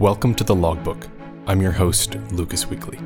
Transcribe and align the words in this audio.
Welcome 0.00 0.34
to 0.36 0.44
the 0.44 0.54
Logbook. 0.54 1.08
I'm 1.46 1.60
your 1.60 1.72
host, 1.72 2.14
Lucas 2.32 2.64
Weakley. 2.64 2.98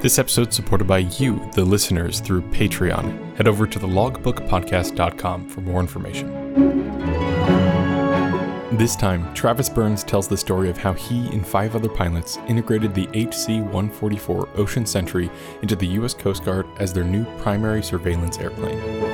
This 0.00 0.20
episode 0.20 0.50
is 0.50 0.54
supported 0.54 0.86
by 0.86 0.98
you, 0.98 1.50
the 1.56 1.64
listeners, 1.64 2.20
through 2.20 2.42
Patreon. 2.42 3.34
Head 3.34 3.48
over 3.48 3.66
to 3.66 3.80
thelogbookpodcast.com 3.80 5.48
for 5.48 5.62
more 5.62 5.80
information. 5.80 6.28
This 8.78 8.94
time, 8.94 9.34
Travis 9.34 9.68
Burns 9.68 10.04
tells 10.04 10.28
the 10.28 10.36
story 10.36 10.70
of 10.70 10.78
how 10.78 10.92
he 10.92 11.26
and 11.30 11.44
five 11.44 11.74
other 11.74 11.88
pilots 11.88 12.38
integrated 12.46 12.94
the 12.94 13.08
HC 13.08 13.60
144 13.64 14.48
Ocean 14.54 14.86
Sentry 14.86 15.28
into 15.60 15.74
the 15.74 15.88
U.S. 15.88 16.14
Coast 16.14 16.44
Guard 16.44 16.68
as 16.78 16.92
their 16.92 17.02
new 17.02 17.24
primary 17.40 17.82
surveillance 17.82 18.38
airplane. 18.38 19.11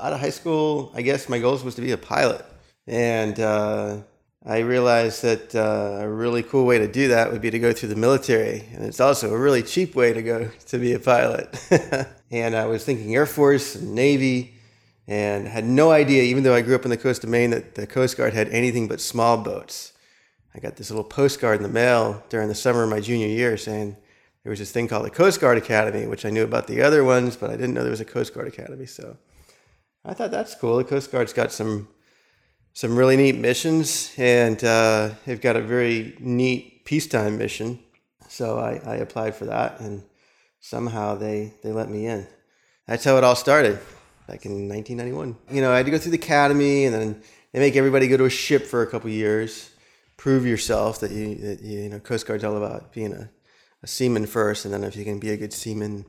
Out 0.00 0.14
of 0.14 0.20
high 0.20 0.30
school, 0.30 0.90
I 0.94 1.02
guess 1.02 1.28
my 1.28 1.38
goals 1.38 1.62
was 1.62 1.74
to 1.74 1.82
be 1.82 1.92
a 1.92 1.98
pilot. 1.98 2.42
And 2.86 3.38
uh, 3.38 3.98
I 4.46 4.60
realized 4.60 5.22
that 5.22 5.54
uh, 5.54 6.02
a 6.02 6.08
really 6.08 6.42
cool 6.42 6.64
way 6.64 6.78
to 6.78 6.88
do 6.88 7.08
that 7.08 7.30
would 7.30 7.42
be 7.42 7.50
to 7.50 7.58
go 7.58 7.74
through 7.74 7.90
the 7.90 7.96
military. 7.96 8.64
And 8.72 8.82
it's 8.86 9.00
also 9.00 9.34
a 9.34 9.38
really 9.38 9.62
cheap 9.62 9.94
way 9.94 10.14
to 10.14 10.22
go 10.22 10.50
to 10.68 10.78
be 10.78 10.94
a 10.94 10.98
pilot. 10.98 11.54
and 12.30 12.56
I 12.56 12.64
was 12.64 12.82
thinking 12.82 13.14
Air 13.14 13.26
Force 13.26 13.74
and 13.74 13.94
Navy 13.94 14.54
and 15.06 15.46
had 15.46 15.64
no 15.64 15.90
idea, 15.90 16.22
even 16.22 16.44
though 16.44 16.54
I 16.54 16.62
grew 16.62 16.76
up 16.76 16.84
in 16.84 16.90
the 16.90 16.96
coast 16.96 17.22
of 17.22 17.28
Maine, 17.28 17.50
that 17.50 17.74
the 17.74 17.86
Coast 17.86 18.16
Guard 18.16 18.32
had 18.32 18.48
anything 18.48 18.88
but 18.88 19.02
small 19.02 19.36
boats. 19.36 19.92
I 20.54 20.60
got 20.60 20.76
this 20.76 20.90
little 20.90 21.04
postcard 21.04 21.58
in 21.58 21.62
the 21.62 21.68
mail 21.68 22.24
during 22.30 22.48
the 22.48 22.54
summer 22.54 22.84
of 22.84 22.90
my 22.90 23.00
junior 23.00 23.28
year 23.28 23.58
saying 23.58 23.96
there 24.44 24.50
was 24.50 24.60
this 24.60 24.72
thing 24.72 24.88
called 24.88 25.04
the 25.04 25.10
Coast 25.10 25.42
Guard 25.42 25.58
Academy, 25.58 26.06
which 26.06 26.24
I 26.24 26.30
knew 26.30 26.44
about 26.44 26.68
the 26.68 26.80
other 26.80 27.04
ones, 27.04 27.36
but 27.36 27.50
I 27.50 27.56
didn't 27.56 27.74
know 27.74 27.82
there 27.82 27.90
was 27.90 28.00
a 28.00 28.06
Coast 28.06 28.32
Guard 28.32 28.48
Academy. 28.48 28.86
So 28.86 29.18
I 30.04 30.14
thought 30.14 30.30
that's 30.30 30.54
cool. 30.54 30.78
The 30.78 30.84
Coast 30.84 31.12
Guard's 31.12 31.32
got 31.32 31.52
some 31.52 31.88
some 32.72 32.96
really 32.96 33.16
neat 33.16 33.36
missions, 33.36 34.12
and 34.16 34.62
uh, 34.62 35.10
they've 35.26 35.40
got 35.40 35.56
a 35.56 35.60
very 35.60 36.16
neat 36.20 36.84
peacetime 36.84 37.36
mission. 37.36 37.80
So 38.28 38.58
I, 38.58 38.80
I 38.86 38.96
applied 38.96 39.34
for 39.34 39.46
that, 39.46 39.80
and 39.80 40.02
somehow 40.60 41.16
they 41.16 41.52
they 41.62 41.72
let 41.72 41.90
me 41.90 42.06
in. 42.06 42.26
That's 42.86 43.04
how 43.04 43.18
it 43.18 43.24
all 43.24 43.36
started, 43.36 43.78
back 44.26 44.46
in 44.46 44.68
1991. 44.68 45.36
You 45.50 45.60
know, 45.60 45.72
I 45.72 45.76
had 45.76 45.86
to 45.86 45.92
go 45.92 45.98
through 45.98 46.12
the 46.12 46.18
academy, 46.18 46.86
and 46.86 46.94
then 46.94 47.22
they 47.52 47.60
make 47.60 47.76
everybody 47.76 48.08
go 48.08 48.16
to 48.16 48.24
a 48.24 48.30
ship 48.30 48.66
for 48.66 48.82
a 48.82 48.86
couple 48.86 49.10
years, 49.10 49.70
prove 50.16 50.46
yourself 50.46 51.00
that 51.00 51.10
you 51.10 51.34
that 51.34 51.60
you, 51.60 51.80
you 51.80 51.88
know 51.90 51.98
Coast 51.98 52.26
Guard's 52.26 52.44
all 52.44 52.56
about 52.56 52.92
being 52.92 53.12
a, 53.12 53.28
a 53.82 53.86
seaman 53.86 54.24
first, 54.26 54.64
and 54.64 54.72
then 54.72 54.82
if 54.82 54.96
you 54.96 55.04
can 55.04 55.18
be 55.18 55.30
a 55.30 55.36
good 55.36 55.52
seaman, 55.52 56.06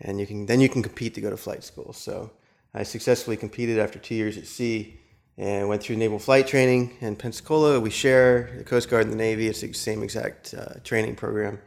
and 0.00 0.20
you 0.20 0.26
can 0.26 0.44
then 0.44 0.60
you 0.60 0.68
can 0.68 0.82
compete 0.82 1.14
to 1.14 1.22
go 1.22 1.30
to 1.30 1.38
flight 1.38 1.64
school. 1.64 1.94
So 1.94 2.30
I 2.72 2.84
successfully 2.84 3.36
competed 3.36 3.78
after 3.78 3.98
two 3.98 4.14
years 4.14 4.36
at 4.38 4.46
sea 4.46 5.00
and 5.36 5.68
went 5.68 5.82
through 5.82 5.96
naval 5.96 6.18
flight 6.18 6.46
training 6.46 6.96
in 7.00 7.16
Pensacola. 7.16 7.80
We 7.80 7.90
share 7.90 8.50
the 8.58 8.64
Coast 8.64 8.88
Guard 8.88 9.04
and 9.04 9.12
the 9.12 9.16
Navy. 9.16 9.48
It's 9.48 9.60
the 9.60 9.72
same 9.72 10.02
exact 10.02 10.54
uh, 10.54 10.74
training 10.84 11.16
program. 11.16 11.58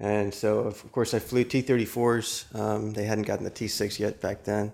And 0.00 0.32
so, 0.32 0.60
of 0.60 0.90
course, 0.92 1.12
I 1.12 1.18
flew 1.18 1.44
T-34s. 1.44 2.54
Um, 2.58 2.92
they 2.92 3.04
hadn't 3.04 3.24
gotten 3.24 3.44
the 3.44 3.50
T-6 3.50 3.98
yet 3.98 4.20
back 4.20 4.44
then. 4.44 4.72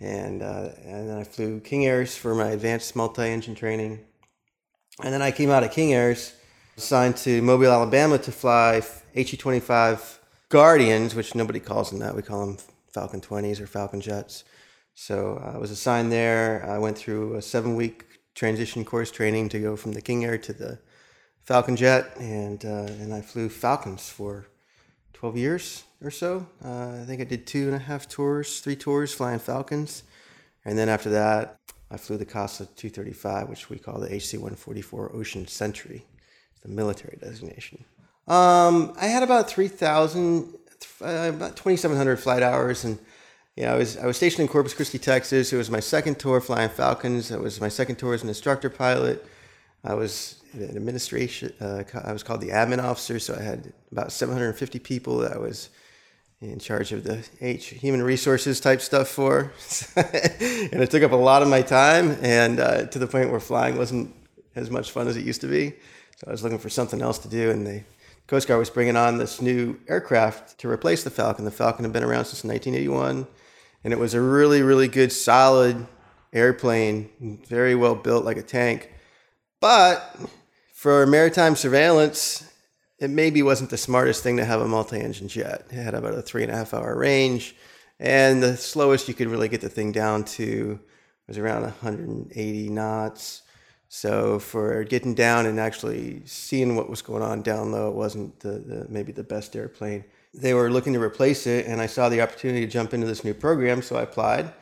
And, 0.00 0.42
uh, 0.42 0.70
and 0.84 1.10
then 1.10 1.18
I 1.18 1.24
flew 1.24 1.60
King 1.60 1.86
Airs 1.86 2.16
for 2.16 2.34
my 2.34 2.50
advanced 2.50 2.94
multi-engine 2.94 3.54
training. 3.54 4.00
And 5.02 5.12
then 5.12 5.22
I 5.22 5.30
came 5.30 5.50
out 5.50 5.64
of 5.64 5.72
King 5.72 5.92
Airs, 5.92 6.34
assigned 6.76 7.16
to 7.18 7.42
Mobile, 7.42 7.72
Alabama 7.72 8.18
to 8.18 8.32
fly 8.32 8.80
HU-25 9.14 10.18
Guardians, 10.48 11.14
which 11.14 11.34
nobody 11.34 11.60
calls 11.60 11.90
them 11.90 11.98
that. 11.98 12.14
We 12.14 12.22
call 12.22 12.46
them 12.46 12.58
Falcon 12.92 13.20
20s 13.20 13.60
or 13.60 13.66
Falcon 13.66 14.00
Jets. 14.00 14.44
So 14.94 15.40
uh, 15.42 15.52
I 15.54 15.58
was 15.58 15.70
assigned 15.70 16.12
there. 16.12 16.64
I 16.68 16.78
went 16.78 16.98
through 16.98 17.34
a 17.34 17.42
seven 17.42 17.76
week 17.76 18.04
transition 18.34 18.84
course 18.84 19.10
training 19.10 19.48
to 19.50 19.58
go 19.58 19.76
from 19.76 19.92
the 19.92 20.00
King 20.00 20.24
Air 20.24 20.38
to 20.38 20.52
the 20.52 20.78
Falcon 21.44 21.76
Jet, 21.76 22.16
and 22.18 22.64
uh, 22.64 22.86
and 23.00 23.12
I 23.12 23.20
flew 23.20 23.48
Falcons 23.48 24.08
for 24.08 24.46
12 25.14 25.36
years 25.36 25.84
or 26.02 26.10
so. 26.10 26.46
Uh, 26.64 27.00
I 27.00 27.04
think 27.04 27.20
I 27.20 27.24
did 27.24 27.46
two 27.46 27.66
and 27.66 27.74
a 27.74 27.78
half 27.78 28.08
tours, 28.08 28.60
three 28.60 28.76
tours 28.76 29.12
flying 29.12 29.38
Falcons, 29.38 30.04
and 30.64 30.78
then 30.78 30.88
after 30.88 31.10
that, 31.10 31.56
I 31.90 31.96
flew 31.96 32.16
the 32.16 32.24
CASA 32.24 32.66
235, 32.76 33.48
which 33.48 33.68
we 33.68 33.78
call 33.78 34.00
the 34.00 34.06
HC 34.08 34.34
144 34.34 35.14
Ocean 35.14 35.46
Sentry, 35.46 36.06
the 36.62 36.68
military 36.68 37.18
designation. 37.20 37.84
Um, 38.26 38.94
I 38.98 39.06
had 39.06 39.22
about 39.22 39.50
3,000, 39.50 40.54
uh, 41.02 41.32
about 41.34 41.56
2,700 41.56 42.16
flight 42.16 42.42
hours, 42.42 42.84
and 42.84 42.98
yeah, 43.56 43.74
I 43.74 43.76
was 43.76 43.98
I 43.98 44.06
was 44.06 44.16
stationed 44.16 44.40
in 44.40 44.48
Corpus 44.48 44.72
Christi, 44.72 44.98
Texas. 44.98 45.52
It 45.52 45.56
was 45.56 45.70
my 45.70 45.80
second 45.80 46.18
tour 46.18 46.40
flying 46.40 46.70
Falcons. 46.70 47.30
It 47.30 47.40
was 47.40 47.60
my 47.60 47.68
second 47.68 47.96
tour 47.96 48.14
as 48.14 48.22
an 48.22 48.28
instructor 48.28 48.70
pilot. 48.70 49.26
I 49.84 49.94
was 49.94 50.42
an 50.54 50.76
administration. 50.76 51.52
Uh, 51.60 51.82
I 52.02 52.12
was 52.12 52.22
called 52.22 52.40
the 52.40 52.48
admin 52.48 52.82
officer, 52.82 53.18
so 53.18 53.34
I 53.34 53.42
had 53.42 53.72
about 53.90 54.12
750 54.12 54.78
people 54.78 55.18
that 55.18 55.32
I 55.32 55.38
was 55.38 55.68
in 56.40 56.58
charge 56.58 56.92
of 56.92 57.04
the 57.04 57.24
H 57.40 57.66
human 57.66 58.02
resources 58.02 58.58
type 58.58 58.80
stuff 58.80 59.08
for, 59.08 59.52
and 59.96 60.82
it 60.82 60.90
took 60.90 61.02
up 61.02 61.12
a 61.12 61.16
lot 61.16 61.42
of 61.42 61.48
my 61.48 61.62
time, 61.62 62.16
and 62.22 62.58
uh, 62.58 62.86
to 62.86 62.98
the 62.98 63.06
point 63.06 63.30
where 63.30 63.40
flying 63.40 63.76
wasn't 63.76 64.14
as 64.56 64.70
much 64.70 64.90
fun 64.92 65.08
as 65.08 65.16
it 65.16 65.24
used 65.24 65.42
to 65.42 65.46
be. 65.46 65.70
So 66.16 66.28
I 66.28 66.30
was 66.30 66.42
looking 66.42 66.58
for 66.58 66.70
something 66.70 67.02
else 67.02 67.18
to 67.18 67.28
do, 67.28 67.50
and 67.50 67.66
the 67.66 67.82
Coast 68.28 68.48
Guard 68.48 68.58
was 68.58 68.70
bringing 68.70 68.96
on 68.96 69.18
this 69.18 69.42
new 69.42 69.78
aircraft 69.88 70.58
to 70.60 70.68
replace 70.68 71.04
the 71.04 71.10
Falcon. 71.10 71.44
The 71.44 71.50
Falcon 71.50 71.84
had 71.84 71.92
been 71.92 72.04
around 72.04 72.24
since 72.24 72.44
1981 72.44 73.26
and 73.84 73.92
it 73.92 73.98
was 73.98 74.14
a 74.14 74.20
really 74.20 74.62
really 74.62 74.88
good 74.88 75.12
solid 75.12 75.86
airplane 76.32 77.08
very 77.48 77.74
well 77.74 77.94
built 77.94 78.24
like 78.24 78.36
a 78.36 78.42
tank. 78.42 78.90
But 79.60 80.16
for 80.72 81.06
maritime 81.06 81.56
surveillance 81.56 82.48
it 83.02 83.10
maybe 83.10 83.42
wasn't 83.42 83.70
the 83.70 83.76
smartest 83.76 84.22
thing 84.22 84.36
to 84.36 84.44
have 84.44 84.60
a 84.60 84.68
multi-engine 84.68 85.26
jet. 85.26 85.66
It 85.70 85.74
had 85.74 85.94
about 85.94 86.14
a 86.14 86.22
three 86.22 86.44
and 86.44 86.52
a 86.52 86.54
half 86.54 86.72
hour 86.72 86.96
range. 86.96 87.56
And 87.98 88.40
the 88.40 88.56
slowest 88.56 89.08
you 89.08 89.14
could 89.14 89.26
really 89.26 89.48
get 89.48 89.60
the 89.60 89.68
thing 89.68 89.90
down 89.90 90.24
to 90.36 90.78
was 91.26 91.36
around 91.36 91.62
180 91.62 92.68
knots. 92.68 93.42
So 93.88 94.38
for 94.38 94.84
getting 94.84 95.14
down 95.14 95.46
and 95.46 95.58
actually 95.58 96.22
seeing 96.26 96.76
what 96.76 96.88
was 96.88 97.02
going 97.02 97.22
on 97.22 97.42
down 97.42 97.72
low 97.72 97.90
it 97.90 97.94
wasn't 97.94 98.38
the, 98.40 98.52
the 98.52 98.86
maybe 98.88 99.12
the 99.12 99.24
best 99.24 99.54
airplane 99.56 100.04
they 100.34 100.54
were 100.54 100.70
looking 100.70 100.94
to 100.94 101.00
replace 101.00 101.46
it, 101.46 101.66
and 101.66 101.80
I 101.80 101.86
saw 101.86 102.08
the 102.08 102.20
opportunity 102.20 102.64
to 102.64 102.70
jump 102.70 102.94
into 102.94 103.06
this 103.06 103.24
new 103.24 103.34
program, 103.34 103.82
so 103.82 103.96
I 103.96 104.02
applied. 104.02 104.52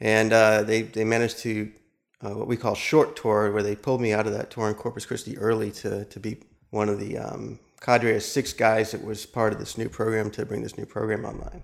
And 0.00 0.32
uh, 0.32 0.62
they, 0.62 0.82
they 0.82 1.04
managed 1.04 1.38
to, 1.40 1.70
uh, 2.22 2.30
what 2.30 2.46
we 2.46 2.56
call 2.56 2.74
short 2.74 3.16
tour, 3.16 3.52
where 3.52 3.62
they 3.62 3.76
pulled 3.76 4.00
me 4.00 4.12
out 4.12 4.26
of 4.26 4.32
that 4.32 4.50
tour 4.50 4.68
in 4.68 4.74
Corpus 4.74 5.04
Christi 5.04 5.36
early 5.36 5.70
to, 5.72 6.06
to 6.06 6.20
be 6.20 6.38
one 6.70 6.88
of 6.88 6.98
the 6.98 7.18
um, 7.18 7.58
cadre 7.80 8.16
of 8.16 8.22
six 8.22 8.52
guys 8.52 8.92
that 8.92 9.04
was 9.04 9.26
part 9.26 9.52
of 9.52 9.58
this 9.58 9.76
new 9.76 9.88
program 9.88 10.30
to 10.30 10.46
bring 10.46 10.62
this 10.62 10.78
new 10.78 10.86
program 10.86 11.24
online. 11.24 11.62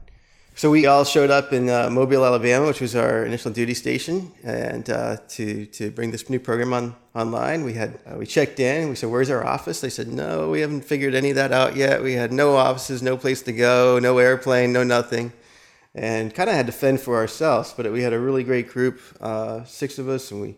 So 0.59 0.71
we 0.71 0.87
all 0.87 1.05
showed 1.05 1.31
up 1.31 1.53
in 1.53 1.69
uh, 1.69 1.91
Mobile, 1.91 2.25
Alabama, 2.25 2.69
which 2.69 2.81
was 2.81 2.97
our 2.97 3.27
initial 3.27 3.51
duty 3.51 3.75
station, 3.75 4.33
and 4.43 4.89
uh, 4.89 5.19
to 5.29 5.67
to 5.67 5.91
bring 5.91 6.13
this 6.13 6.31
new 6.31 6.41
program 6.41 6.73
on 6.73 6.97
online. 7.15 7.63
We 7.63 7.75
had 7.75 7.99
uh, 8.11 8.17
we 8.17 8.25
checked 8.25 8.59
in. 8.59 8.89
We 8.89 8.95
said, 8.95 9.11
"Where's 9.11 9.29
our 9.29 9.45
office?" 9.45 9.83
They 9.83 9.91
said, 9.91 10.09
"No, 10.09 10.49
we 10.49 10.63
haven't 10.63 10.87
figured 10.87 11.15
any 11.15 11.29
of 11.29 11.37
that 11.37 11.53
out 11.53 11.77
yet. 11.77 12.03
We 12.03 12.15
had 12.15 12.33
no 12.33 12.57
offices, 12.57 13.03
no 13.03 13.19
place 13.19 13.43
to 13.43 13.53
go, 13.53 13.99
no 13.99 14.17
airplane, 14.17 14.73
no 14.73 14.83
nothing." 14.83 15.35
And 15.95 16.35
kind 16.35 16.49
of 16.49 16.57
had 16.57 16.65
to 16.69 16.73
fend 16.73 17.03
for 17.03 17.17
ourselves, 17.17 17.75
but 17.77 17.93
we 17.93 18.01
had 18.01 18.15
a 18.15 18.19
really 18.19 18.43
great 18.43 18.71
group, 18.71 19.03
uh, 19.21 19.63
six 19.65 19.99
of 19.99 20.09
us, 20.09 20.31
and 20.31 20.41
we 20.41 20.57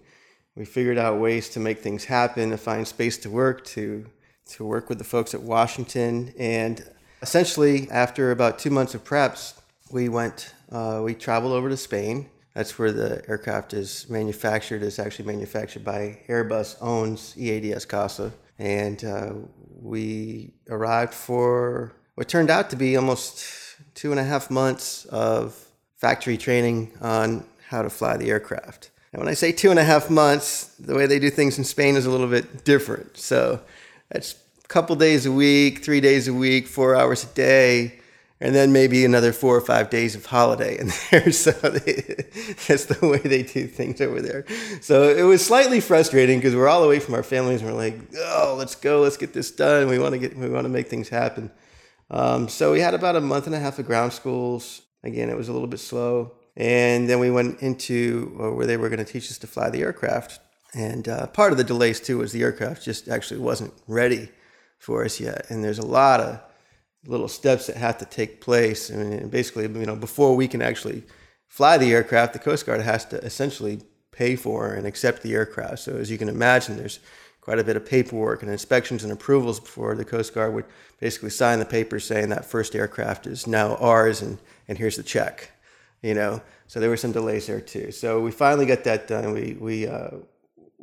we 0.54 0.64
figured 0.64 0.98
out 0.98 1.18
ways 1.18 1.48
to 1.48 1.58
make 1.58 1.80
things 1.80 2.04
happen, 2.04 2.50
to 2.50 2.56
find 2.56 2.86
space 2.86 3.18
to 3.18 3.30
work, 3.30 3.64
to 3.74 4.06
to 4.52 4.64
work 4.64 4.88
with 4.88 4.98
the 4.98 5.10
folks 5.16 5.34
at 5.34 5.42
Washington, 5.42 6.32
and 6.38 6.84
essentially 7.20 7.90
after 7.90 8.30
about 8.30 8.60
two 8.60 8.70
months 8.70 8.94
of 8.94 9.02
preps 9.02 9.57
we 9.90 10.08
went, 10.08 10.54
uh, 10.70 11.00
we 11.04 11.14
traveled 11.14 11.52
over 11.52 11.68
to 11.68 11.76
Spain. 11.76 12.28
That's 12.54 12.78
where 12.78 12.92
the 12.92 13.22
aircraft 13.28 13.72
is 13.72 14.08
manufactured. 14.10 14.82
It's 14.82 14.98
actually 14.98 15.26
manufactured 15.26 15.84
by 15.84 16.20
Airbus, 16.28 16.76
owns 16.80 17.34
EADS 17.36 17.84
CASA. 17.84 18.32
And 18.58 19.04
uh, 19.04 19.32
we 19.80 20.54
arrived 20.68 21.14
for 21.14 21.92
what 22.16 22.28
turned 22.28 22.50
out 22.50 22.70
to 22.70 22.76
be 22.76 22.96
almost 22.96 23.46
two 23.94 24.10
and 24.10 24.18
a 24.18 24.24
half 24.24 24.50
months 24.50 25.04
of 25.06 25.68
factory 25.96 26.36
training 26.36 26.92
on 27.00 27.44
how 27.68 27.82
to 27.82 27.90
fly 27.90 28.16
the 28.16 28.30
aircraft. 28.30 28.90
And 29.12 29.20
when 29.20 29.28
I 29.28 29.34
say 29.34 29.52
two 29.52 29.70
and 29.70 29.78
a 29.78 29.84
half 29.84 30.10
months, 30.10 30.64
the 30.78 30.94
way 30.94 31.06
they 31.06 31.18
do 31.18 31.30
things 31.30 31.58
in 31.58 31.64
Spain 31.64 31.96
is 31.96 32.06
a 32.06 32.10
little 32.10 32.26
bit 32.26 32.64
different. 32.64 33.16
So 33.16 33.60
that's 34.10 34.34
a 34.64 34.68
couple 34.68 34.96
days 34.96 35.26
a 35.26 35.32
week, 35.32 35.84
three 35.84 36.00
days 36.00 36.28
a 36.28 36.34
week, 36.34 36.66
four 36.66 36.96
hours 36.96 37.24
a 37.24 37.28
day 37.28 37.97
and 38.40 38.54
then 38.54 38.72
maybe 38.72 39.04
another 39.04 39.32
four 39.32 39.56
or 39.56 39.60
five 39.60 39.90
days 39.90 40.14
of 40.14 40.26
holiday 40.26 40.78
in 40.78 40.90
there. 41.10 41.32
So 41.32 41.50
they, 41.50 42.26
that's 42.66 42.86
the 42.86 42.98
way 43.06 43.18
they 43.18 43.42
do 43.42 43.66
things 43.66 44.00
over 44.00 44.20
there. 44.20 44.44
So 44.80 45.08
it 45.08 45.22
was 45.22 45.44
slightly 45.44 45.80
frustrating 45.80 46.38
because 46.38 46.54
we're 46.54 46.68
all 46.68 46.84
away 46.84 47.00
from 47.00 47.14
our 47.14 47.22
families 47.22 47.62
and 47.62 47.70
we're 47.70 47.76
like, 47.76 47.98
oh, 48.16 48.54
let's 48.56 48.74
go, 48.74 49.00
let's 49.00 49.16
get 49.16 49.32
this 49.32 49.50
done. 49.50 49.88
We 49.88 49.98
want 49.98 50.12
to 50.12 50.18
get, 50.18 50.36
we 50.36 50.48
want 50.48 50.64
to 50.64 50.68
make 50.68 50.88
things 50.88 51.08
happen. 51.08 51.50
Um, 52.10 52.48
so 52.48 52.72
we 52.72 52.80
had 52.80 52.94
about 52.94 53.16
a 53.16 53.20
month 53.20 53.46
and 53.46 53.54
a 53.54 53.58
half 53.58 53.78
of 53.78 53.86
ground 53.86 54.12
schools, 54.12 54.82
again, 55.02 55.28
it 55.28 55.36
was 55.36 55.48
a 55.48 55.52
little 55.52 55.68
bit 55.68 55.80
slow. 55.80 56.32
And 56.56 57.08
then 57.08 57.20
we 57.20 57.30
went 57.30 57.60
into 57.60 58.36
uh, 58.40 58.50
where 58.50 58.66
they 58.66 58.76
were 58.76 58.88
going 58.88 59.04
to 59.04 59.10
teach 59.10 59.30
us 59.30 59.38
to 59.38 59.46
fly 59.46 59.70
the 59.70 59.82
aircraft. 59.82 60.40
And 60.74 61.08
uh, 61.08 61.26
part 61.28 61.52
of 61.52 61.58
the 61.58 61.64
delays 61.64 62.00
too 62.00 62.18
was 62.18 62.32
the 62.32 62.42
aircraft 62.42 62.82
just 62.82 63.08
actually 63.08 63.40
wasn't 63.40 63.74
ready 63.86 64.28
for 64.78 65.04
us 65.04 65.20
yet. 65.20 65.46
And 65.50 65.62
there's 65.62 65.78
a 65.78 65.86
lot 65.86 66.20
of 66.20 66.40
little 67.06 67.28
steps 67.28 67.66
that 67.66 67.76
have 67.76 67.98
to 67.98 68.04
take 68.04 68.40
place. 68.40 68.90
I 68.90 68.96
mean, 68.96 69.28
basically, 69.28 69.64
you 69.64 69.86
know, 69.86 69.96
before 69.96 70.34
we 70.34 70.48
can 70.48 70.62
actually 70.62 71.04
fly 71.46 71.78
the 71.78 71.92
aircraft, 71.92 72.32
the 72.32 72.38
Coast 72.38 72.66
Guard 72.66 72.80
has 72.80 73.04
to 73.06 73.16
essentially 73.18 73.80
pay 74.10 74.36
for 74.36 74.74
and 74.74 74.86
accept 74.86 75.22
the 75.22 75.34
aircraft. 75.34 75.78
So 75.80 75.96
as 75.96 76.10
you 76.10 76.18
can 76.18 76.28
imagine, 76.28 76.76
there's 76.76 77.00
quite 77.40 77.58
a 77.58 77.64
bit 77.64 77.76
of 77.76 77.86
paperwork 77.86 78.42
and 78.42 78.50
inspections 78.50 79.04
and 79.04 79.12
approvals 79.12 79.60
before 79.60 79.94
the 79.94 80.04
Coast 80.04 80.34
Guard 80.34 80.52
would 80.54 80.66
basically 81.00 81.30
sign 81.30 81.58
the 81.60 81.64
paper 81.64 81.98
saying 81.98 82.28
that 82.28 82.44
first 82.44 82.74
aircraft 82.74 83.26
is 83.26 83.46
now 83.46 83.76
ours 83.76 84.20
and, 84.20 84.38
and 84.66 84.76
here's 84.76 84.96
the 84.96 85.02
check, 85.02 85.50
you 86.02 86.14
know. 86.14 86.42
So 86.66 86.80
there 86.80 86.90
were 86.90 86.96
some 86.98 87.12
delays 87.12 87.46
there 87.46 87.60
too. 87.60 87.90
So 87.92 88.20
we 88.20 88.32
finally 88.32 88.66
got 88.66 88.84
that 88.84 89.08
done. 89.08 89.32
We, 89.32 89.56
we, 89.58 89.86
uh, 89.86 90.18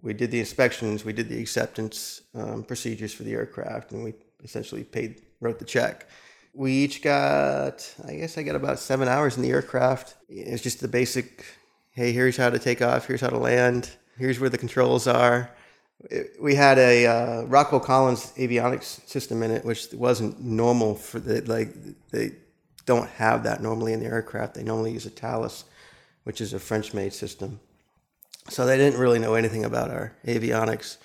we 0.01 0.13
did 0.13 0.31
the 0.31 0.39
inspections, 0.39 1.03
we 1.03 1.13
did 1.13 1.29
the 1.29 1.39
acceptance 1.39 2.21
um, 2.33 2.63
procedures 2.63 3.13
for 3.13 3.23
the 3.23 3.33
aircraft, 3.33 3.91
and 3.91 4.03
we 4.03 4.13
essentially 4.43 4.83
paid, 4.83 5.21
wrote 5.45 5.59
the 5.59 5.65
check. 5.65 6.07
We 6.53 6.71
each 6.71 7.01
got, 7.01 7.93
I 8.07 8.15
guess 8.15 8.37
I 8.37 8.43
got 8.43 8.55
about 8.55 8.79
seven 8.79 9.07
hours 9.07 9.37
in 9.37 9.43
the 9.43 9.51
aircraft. 9.51 10.15
It's 10.29 10.63
just 10.63 10.79
the 10.79 10.87
basic, 10.87 11.45
hey, 11.91 12.11
here's 12.11 12.37
how 12.37 12.49
to 12.49 12.59
take 12.59 12.81
off, 12.81 13.07
here's 13.07 13.21
how 13.21 13.29
to 13.29 13.37
land, 13.37 13.91
here's 14.17 14.39
where 14.39 14.49
the 14.49 14.57
controls 14.57 15.07
are 15.07 15.51
we 16.39 16.55
had 16.55 16.77
a 16.77 17.05
uh, 17.05 17.41
Rockwell 17.43 17.81
Collins 17.81 18.33
avionics 18.37 19.07
system 19.07 19.43
in 19.43 19.51
it, 19.51 19.65
which 19.65 19.87
wasn't 19.93 20.41
normal 20.41 20.95
for 20.95 21.19
the 21.19 21.41
like 21.41 21.73
they 22.11 22.31
don't 22.85 23.09
have 23.11 23.43
that 23.43 23.61
normally 23.61 23.93
in 23.93 23.99
the 23.99 24.05
aircraft. 24.05 24.55
They 24.55 24.63
normally 24.63 24.91
use 24.91 25.05
a 25.05 25.09
Thales, 25.09 25.65
which 26.23 26.41
is 26.41 26.53
a 26.53 26.59
French-made 26.59 27.13
system. 27.13 27.59
So 28.49 28.65
they 28.65 28.77
didn't 28.77 28.99
really 28.99 29.17
know 29.17 29.33
anything 29.33 29.65
about 29.65 29.89
our 29.89 30.15
avionics. 30.25 30.97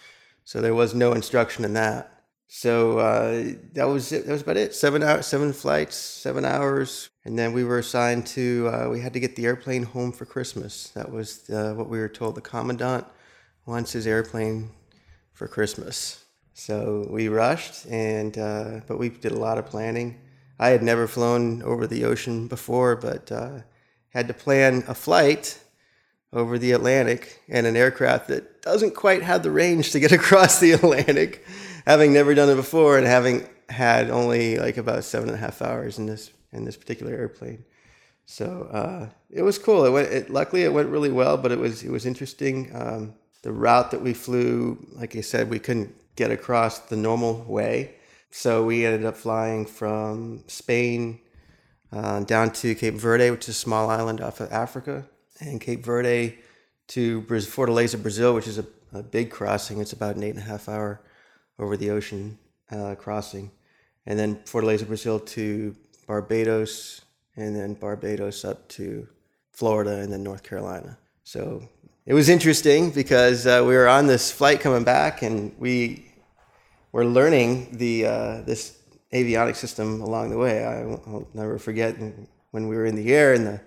So 0.44 0.60
there 0.60 0.74
was 0.74 0.94
no 0.94 1.12
instruction 1.12 1.64
in 1.64 1.72
that. 1.74 2.19
So 2.52 2.98
uh, 2.98 3.52
that 3.74 3.84
was 3.84 4.10
it. 4.10 4.26
That 4.26 4.32
was 4.32 4.42
about 4.42 4.56
it. 4.56 4.74
Seven 4.74 5.04
hours, 5.04 5.24
seven 5.24 5.52
flights, 5.52 5.94
seven 5.94 6.44
hours, 6.44 7.08
and 7.24 7.38
then 7.38 7.52
we 7.52 7.62
were 7.62 7.78
assigned 7.78 8.26
to. 8.26 8.68
Uh, 8.68 8.88
we 8.90 9.00
had 9.00 9.12
to 9.12 9.20
get 9.20 9.36
the 9.36 9.46
airplane 9.46 9.84
home 9.84 10.10
for 10.10 10.24
Christmas. 10.24 10.88
That 10.88 11.12
was 11.12 11.48
uh, 11.48 11.74
what 11.74 11.88
we 11.88 12.00
were 12.00 12.08
told. 12.08 12.34
The 12.34 12.40
commandant 12.40 13.06
wants 13.66 13.92
his 13.92 14.04
airplane 14.04 14.70
for 15.32 15.46
Christmas. 15.46 16.24
So 16.52 17.06
we 17.08 17.28
rushed, 17.28 17.86
and 17.86 18.36
uh, 18.36 18.80
but 18.88 18.98
we 18.98 19.10
did 19.10 19.30
a 19.30 19.38
lot 19.38 19.56
of 19.56 19.66
planning. 19.66 20.20
I 20.58 20.70
had 20.70 20.82
never 20.82 21.06
flown 21.06 21.62
over 21.62 21.86
the 21.86 22.04
ocean 22.04 22.48
before, 22.48 22.96
but 22.96 23.30
uh, 23.30 23.60
had 24.08 24.26
to 24.26 24.34
plan 24.34 24.82
a 24.88 24.94
flight 24.96 25.62
over 26.32 26.58
the 26.58 26.72
Atlantic 26.72 27.42
and 27.48 27.64
an 27.64 27.76
aircraft 27.76 28.26
that 28.26 28.60
doesn't 28.60 28.96
quite 28.96 29.22
have 29.22 29.44
the 29.44 29.52
range 29.52 29.92
to 29.92 30.00
get 30.00 30.10
across 30.20 30.58
the 30.58 30.72
Atlantic, 30.72 31.44
having 31.86 32.12
never 32.12 32.34
done 32.34 32.48
it 32.48 32.56
before 32.56 32.98
and 32.98 33.06
having 33.06 33.48
had 33.68 34.10
only 34.10 34.58
like 34.58 34.76
about 34.76 35.04
seven 35.04 35.28
and 35.28 35.36
a 35.36 35.40
half 35.40 35.62
hours 35.62 35.98
in 35.98 36.06
this 36.06 36.30
in 36.52 36.64
this 36.64 36.76
particular 36.76 37.14
airplane. 37.14 37.64
So 38.26 38.68
uh, 38.72 39.08
it 39.30 39.42
was 39.42 39.58
cool. 39.58 39.84
It 39.84 39.90
went. 39.90 40.08
It, 40.08 40.30
luckily, 40.30 40.62
it 40.62 40.72
went 40.72 40.88
really 40.88 41.10
well, 41.10 41.36
but 41.36 41.52
it 41.52 41.58
was 41.58 41.82
it 41.82 41.90
was 41.90 42.06
interesting. 42.06 42.70
Um, 42.74 43.14
the 43.42 43.52
route 43.52 43.90
that 43.90 44.02
we 44.02 44.12
flew, 44.12 44.86
like 44.92 45.16
I 45.16 45.20
said, 45.20 45.50
we 45.50 45.58
couldn't 45.58 45.94
get 46.16 46.30
across 46.30 46.78
the 46.80 46.96
normal 46.96 47.44
way. 47.44 47.94
So 48.30 48.64
we 48.64 48.86
ended 48.86 49.04
up 49.04 49.16
flying 49.16 49.66
from 49.66 50.44
Spain 50.46 51.20
uh, 51.92 52.20
down 52.20 52.52
to 52.52 52.74
Cape 52.74 52.94
Verde, 52.94 53.30
which 53.30 53.48
is 53.48 53.56
a 53.56 53.58
small 53.58 53.90
island 53.90 54.20
off 54.20 54.40
of 54.40 54.52
Africa, 54.52 55.06
and 55.40 55.60
Cape 55.60 55.84
Verde 55.84 56.38
to 56.88 57.22
Fortaleza, 57.22 58.00
Brazil, 58.00 58.34
which 58.34 58.46
is 58.46 58.58
a, 58.58 58.66
a 58.92 59.02
big 59.02 59.30
crossing. 59.30 59.80
It's 59.80 59.92
about 59.92 60.16
an 60.16 60.22
eight 60.22 60.34
and 60.34 60.38
a 60.38 60.42
half 60.42 60.68
hour 60.68 61.00
over 61.60 61.76
the 61.76 61.90
ocean 61.90 62.36
uh, 62.72 62.96
crossing. 62.96 63.50
And 64.06 64.18
then 64.18 64.36
Fortaleza, 64.44 64.86
Brazil 64.86 65.20
to 65.20 65.76
Barbados, 66.06 67.02
and 67.36 67.54
then 67.54 67.74
Barbados 67.74 68.44
up 68.44 68.66
to 68.70 69.06
Florida 69.52 69.98
and 69.98 70.12
then 70.12 70.22
North 70.22 70.42
Carolina. 70.42 70.98
So 71.22 71.68
it 72.06 72.14
was 72.14 72.28
interesting 72.28 72.90
because 72.90 73.46
uh, 73.46 73.62
we 73.66 73.74
were 73.74 73.88
on 73.88 74.06
this 74.06 74.32
flight 74.32 74.60
coming 74.60 74.84
back 74.84 75.22
and 75.22 75.54
we 75.58 76.06
were 76.92 77.04
learning 77.04 77.76
the 77.76 78.06
uh, 78.06 78.40
this 78.42 78.78
avionics 79.12 79.56
system 79.56 80.00
along 80.00 80.30
the 80.30 80.38
way. 80.38 80.64
I 80.64 80.84
will 80.84 81.28
never 81.34 81.58
forget 81.58 81.96
when 82.50 82.68
we 82.68 82.76
were 82.76 82.86
in 82.86 82.96
the 82.96 83.12
air 83.12 83.34
and 83.34 83.46
the 83.46 83.60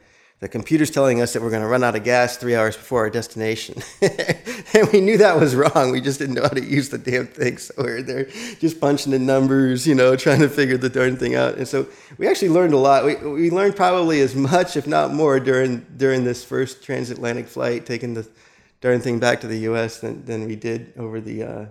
the 0.43 0.49
computer's 0.49 0.91
telling 0.91 1.21
us 1.21 1.31
that 1.31 1.41
we're 1.41 1.49
going 1.49 1.61
to 1.61 1.67
run 1.69 1.85
out 1.85 1.95
of 1.95 2.03
gas 2.03 2.35
three 2.35 2.53
hours 2.53 2.75
before 2.75 2.99
our 2.99 3.09
destination. 3.09 3.81
and 4.01 4.91
we 4.91 4.99
knew 4.99 5.17
that 5.17 5.39
was 5.39 5.55
wrong. 5.55 5.89
We 5.89 6.01
just 6.01 6.19
didn't 6.19 6.35
know 6.35 6.41
how 6.41 6.49
to 6.49 6.61
use 6.61 6.89
the 6.89 6.97
damn 6.97 7.27
thing. 7.27 7.57
So 7.57 7.73
we 7.77 7.91
are 7.91 8.01
there 8.01 8.25
just 8.59 8.81
punching 8.81 9.13
in 9.13 9.25
numbers, 9.25 9.87
you 9.87 9.95
know, 9.95 10.17
trying 10.17 10.41
to 10.41 10.49
figure 10.49 10.75
the 10.75 10.89
darn 10.89 11.15
thing 11.15 11.33
out. 11.33 11.55
And 11.55 11.65
so 11.65 11.87
we 12.17 12.27
actually 12.27 12.49
learned 12.49 12.73
a 12.73 12.77
lot. 12.77 13.05
We, 13.05 13.15
we 13.15 13.51
learned 13.51 13.77
probably 13.77 14.19
as 14.19 14.35
much, 14.35 14.75
if 14.75 14.85
not 14.85 15.13
more, 15.13 15.39
during, 15.39 15.85
during 15.95 16.25
this 16.25 16.43
first 16.43 16.83
transatlantic 16.83 17.47
flight, 17.47 17.85
taking 17.85 18.13
the 18.13 18.27
darn 18.81 18.99
thing 18.99 19.19
back 19.19 19.39
to 19.41 19.47
the 19.47 19.59
U.S. 19.59 20.01
than, 20.01 20.25
than 20.25 20.45
we 20.45 20.57
did 20.57 20.91
over 20.97 21.21
the, 21.21 21.43
uh, 21.43 21.65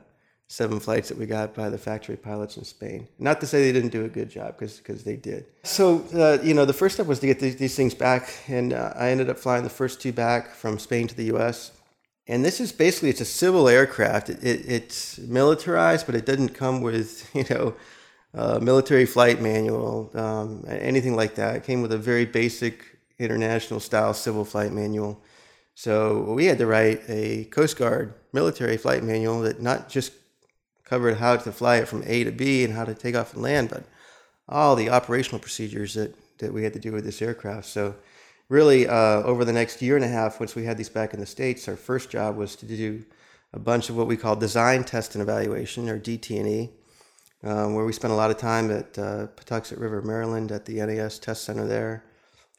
seven 0.53 0.79
flights 0.79 1.09
that 1.09 1.17
we 1.17 1.25
got 1.25 1.55
by 1.55 1.71
the 1.71 1.79
factory 1.79 2.15
pilots 2.15 2.59
in 2.59 2.65
Spain. 2.65 3.09
Not 3.19 3.41
to 3.41 3.47
say 3.47 3.63
they 3.63 3.73
didn't 3.73 3.89
do 3.89 4.05
a 4.05 4.09
good 4.09 4.29
job, 4.29 4.59
because 4.59 5.03
they 5.03 5.17
did. 5.17 5.47
So, 5.63 6.05
uh, 6.15 6.45
you 6.45 6.53
know, 6.53 6.67
the 6.67 6.75
first 6.75 6.97
step 6.97 7.07
was 7.07 7.21
to 7.21 7.27
get 7.27 7.41
these, 7.41 7.57
these 7.57 7.75
things 7.75 7.95
back, 7.95 8.31
and 8.49 8.75
uh, 8.75 8.93
I 8.95 9.09
ended 9.09 9.31
up 9.31 9.39
flying 9.39 9.65
the 9.65 9.71
first 9.71 10.03
two 10.03 10.13
back 10.13 10.51
from 10.55 10.79
Spain 10.79 11.09
to 11.09 11.15
the 11.15 11.25
U.S. 11.37 11.73
And 12.27 12.45
this 12.45 12.61
is 12.61 12.71
basically 12.71 13.09
it's 13.09 13.23
a 13.23 13.25
civil 13.25 13.67
aircraft. 13.67 14.29
It, 14.29 14.45
it, 14.45 14.69
it's 14.69 15.19
militarized, 15.21 16.05
but 16.05 16.15
it 16.15 16.27
doesn't 16.27 16.51
come 16.51 16.83
with 16.83 17.31
you 17.35 17.47
know 17.49 17.75
a 18.35 18.61
military 18.61 19.07
flight 19.07 19.41
manual, 19.41 20.11
um, 20.15 20.67
anything 20.69 21.17
like 21.17 21.35
that. 21.37 21.57
It 21.57 21.65
came 21.65 21.81
with 21.81 21.93
a 21.93 21.99
very 21.99 22.27
basic 22.27 22.99
international 23.19 23.81
style 23.81 24.13
civil 24.13 24.45
flight 24.45 24.73
manual. 24.73 25.23
So 25.75 26.35
we 26.35 26.45
had 26.45 26.59
to 26.59 26.67
write 26.67 27.01
a 27.09 27.45
Coast 27.45 27.79
Guard 27.79 28.13
military 28.35 28.77
flight 28.77 29.03
manual 29.03 29.41
that 29.41 29.63
not 29.63 29.89
just 29.89 30.13
covered 30.93 31.17
how 31.17 31.35
to 31.35 31.51
fly 31.51 31.77
it 31.77 31.89
from 31.89 32.03
A 32.05 32.23
to 32.23 32.31
B 32.31 32.65
and 32.65 32.75
how 32.75 32.85
to 32.85 32.95
take 32.95 33.17
off 33.17 33.33
and 33.33 33.43
land, 33.43 33.71
but 33.71 33.85
all 34.47 34.77
the 34.77 34.91
operational 34.91 35.41
procedures 35.41 35.95
that, 35.95 36.15
that 36.37 36.53
we 36.53 36.65
had 36.65 36.75
to 36.75 36.79
do 36.79 36.93
with 36.93 37.03
this 37.03 37.23
aircraft. 37.23 37.65
So, 37.65 37.95
really, 38.51 38.87
uh, 38.87 39.23
over 39.23 39.43
the 39.47 39.55
next 39.55 39.81
year 39.81 39.97
and 39.97 40.05
a 40.05 40.09
half, 40.09 40.39
once 40.39 40.55
we 40.55 40.67
had 40.67 40.77
these 40.77 40.91
back 40.91 41.15
in 41.15 41.21
the 41.21 41.25
States, 41.25 41.67
our 41.67 41.77
first 41.77 42.11
job 42.11 42.37
was 42.37 42.57
to 42.57 42.67
do 42.67 43.07
a 43.55 43.59
bunch 43.59 43.89
of 43.89 43.97
what 43.97 44.07
we 44.07 44.19
call 44.19 44.37
design, 44.37 44.85
test, 44.85 45.15
and 45.15 45.23
evaluation, 45.23 45.89
or 45.89 45.99
DT&E, 45.99 46.69
um, 47.43 47.75
where 47.75 47.87
we 47.87 47.93
spent 47.95 48.13
a 48.13 48.17
lot 48.17 48.31
of 48.31 48.37
time 48.37 48.71
at 48.71 48.99
uh, 48.99 49.29
Patuxent 49.35 49.81
River, 49.81 50.03
Maryland, 50.03 50.53
at 50.53 50.67
the 50.67 50.75
NAS 50.75 51.19
test 51.19 51.45
center 51.45 51.67
there, 51.67 52.05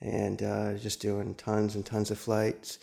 and 0.02 0.42
uh, 0.42 0.74
just 0.74 1.00
doing 1.00 1.36
tons 1.36 1.76
and 1.76 1.86
tons 1.86 2.10
of 2.10 2.18
flights 2.18 2.80